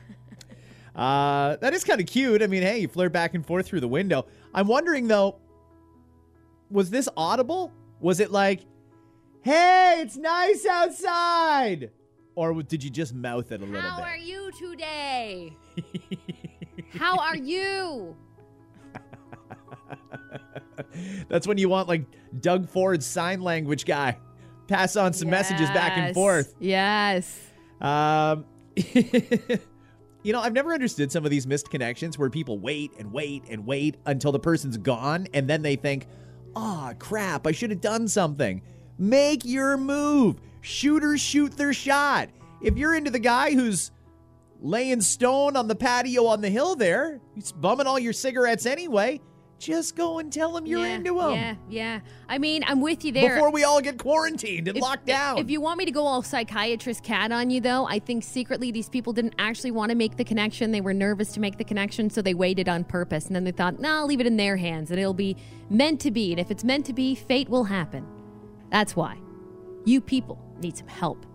Uh, 0.96 1.58
that 1.58 1.76
is 1.76 1.84
kind 1.84 2.02
of 2.02 2.08
cute. 2.08 2.42
I 2.42 2.48
mean, 2.48 2.64
hey, 2.64 2.80
you 2.80 2.88
flirt 2.88 3.14
back 3.14 3.36
and 3.36 3.46
forth 3.46 3.68
through 3.68 3.82
the 3.82 3.88
window. 3.88 4.26
I'm 4.52 4.66
wondering 4.66 5.08
though, 5.08 5.38
was 6.72 6.90
this 6.90 7.08
audible? 7.16 7.72
Was 8.00 8.20
it 8.20 8.32
like, 8.32 8.62
"Hey, 9.44 9.98
it's 10.00 10.18
nice 10.18 10.66
outside," 10.66 11.92
or 12.38 12.62
did 12.62 12.84
you 12.84 12.92
just 12.92 13.16
mouth 13.16 13.52
it 13.52 13.62
a 13.62 13.66
little 13.66 13.82
How 13.82 13.98
bit? 13.98 14.06
How 14.06 14.12
are 14.12 14.18
you 14.18 14.52
today? 14.52 15.58
How 16.94 17.18
are 17.18 17.36
you? 17.36 18.16
That's 21.30 21.48
when 21.48 21.58
you 21.58 21.68
want 21.68 21.88
like 21.88 22.06
Doug 22.40 22.70
Ford's 22.70 23.08
sign 23.08 23.42
language 23.42 23.86
guy. 23.86 24.20
Pass 24.68 24.96
on 24.96 25.14
some 25.14 25.32
messages 25.32 25.68
back 25.72 25.98
and 25.98 26.14
forth. 26.14 26.54
Yes. 26.60 27.40
Um, 27.82 28.46
you 28.76 30.32
know, 30.32 30.40
I've 30.40 30.54
never 30.54 30.74
understood 30.74 31.12
some 31.12 31.26
of 31.26 31.32
these 31.32 31.48
missed 31.48 31.72
connections 31.72 32.20
where 32.20 32.30
people 32.30 32.60
wait 32.60 32.92
and 33.00 33.12
wait 33.12 33.46
and 33.50 33.66
wait 33.66 33.98
until 34.06 34.32
the 34.32 34.40
person's 34.40 34.78
gone 34.78 35.28
and 35.34 35.50
then 35.50 35.64
they 35.64 35.76
think, 35.76 36.06
oh, 36.56 36.94
crap, 37.00 37.48
I 37.48 37.52
should 37.52 37.72
have 37.72 37.82
done 37.82 38.08
something. 38.08 38.62
Make 39.00 39.44
your 39.44 39.76
move. 39.78 40.40
Shooters 40.68 41.22
shoot 41.22 41.56
their 41.56 41.72
shot. 41.74 42.28
If 42.62 42.78
you're 42.78 42.94
into 42.94 43.10
the 43.10 43.20
guy 43.20 43.54
who's 43.54 43.92
laying 44.60 45.00
stone 45.00 45.56
on 45.56 45.70
the 45.70 45.76
patio 45.76 46.26
on 46.26 46.42
the 46.42 46.50
hill 46.50 46.76
there, 46.76 47.22
he's 47.36 47.54
bumming 47.54 47.88
all 47.88 47.98
your 47.98 48.12
cigarettes 48.12 48.66
anyway, 48.66 49.22
just 49.60 49.96
go 49.96 50.20
and 50.20 50.32
tell 50.32 50.58
him 50.58 50.66
you're 50.66 50.86
yeah, 50.86 50.96
into 50.96 51.22
him 51.22 51.32
Yeah, 51.32 51.56
yeah. 51.70 52.00
I 52.28 52.38
mean, 52.38 52.66
I'm 52.68 52.82
with 52.82 53.06
you 53.06 53.14
there. 53.14 53.36
before 53.36 53.50
we 53.50 53.64
all 53.64 53.80
get 53.80 53.98
quarantined 53.98 54.68
and 54.68 54.76
If- 54.78 54.84
locked 54.84 55.06
down. 55.06 55.38
If 55.38 55.50
you 55.50 55.62
want 55.62 55.78
me 55.78 55.86
to 55.86 55.92
go 55.92 56.06
all 56.06 56.22
psychiatrist 56.22 57.02
Kat 57.02 57.32
on 57.32 57.50
you, 57.50 57.62
though, 57.62 57.88
I 57.88 58.00
think 58.00 58.24
secretly 58.24 58.70
these 58.72 58.90
people 58.90 59.14
didn't 59.14 59.36
actually 59.40 59.72
want 59.72 59.92
to 59.92 59.96
make 59.96 60.18
the 60.18 60.26
connection. 60.26 60.72
They 60.72 60.82
were 60.82 60.94
nervous 60.94 61.32
to 61.34 61.40
make 61.40 61.58
the 61.58 61.64
connection, 61.64 62.10
so 62.10 62.22
they 62.22 62.34
waited 62.34 62.68
on 62.68 62.84
purpose. 62.84 63.28
And 63.28 63.36
then 63.36 63.46
they 63.46 63.52
thought, 63.52 63.80
nah, 63.80 64.00
I'll 64.00 64.06
leave 64.06 64.20
it 64.20 64.28
in 64.28 64.36
their 64.36 64.58
hands 64.58 64.92
and 64.92 65.00
it'll 65.00 65.14
be 65.14 65.38
meant 65.70 66.02
to 66.02 66.12
be. 66.12 66.32
And 66.32 66.42
if 66.42 66.52
it's 66.52 66.66
meant 66.66 66.86
to 66.88 66.94
be, 66.94 67.16
fate 67.16 67.48
will 67.48 67.64
happen. 67.64 68.06
That's 68.70 68.98
why. 68.98 69.18
You 69.86 70.02
people 70.02 70.44
need 70.62 70.78
some 70.78 70.88
help. 70.88 71.26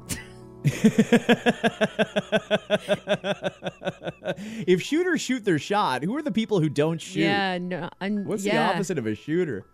if 4.66 4.80
shooters 4.82 5.20
shoot 5.20 5.44
their 5.44 5.58
shot, 5.58 6.02
who 6.04 6.16
are 6.16 6.22
the 6.22 6.30
people 6.32 6.60
who 6.60 6.68
don't 6.68 7.00
shoot? 7.00 7.20
Yeah, 7.22 7.58
no. 7.58 7.88
un- 8.00 8.24
What's 8.24 8.44
yeah. 8.44 8.68
the 8.68 8.74
opposite 8.74 8.98
of 8.98 9.06
a 9.06 9.14
shooter? 9.14 9.64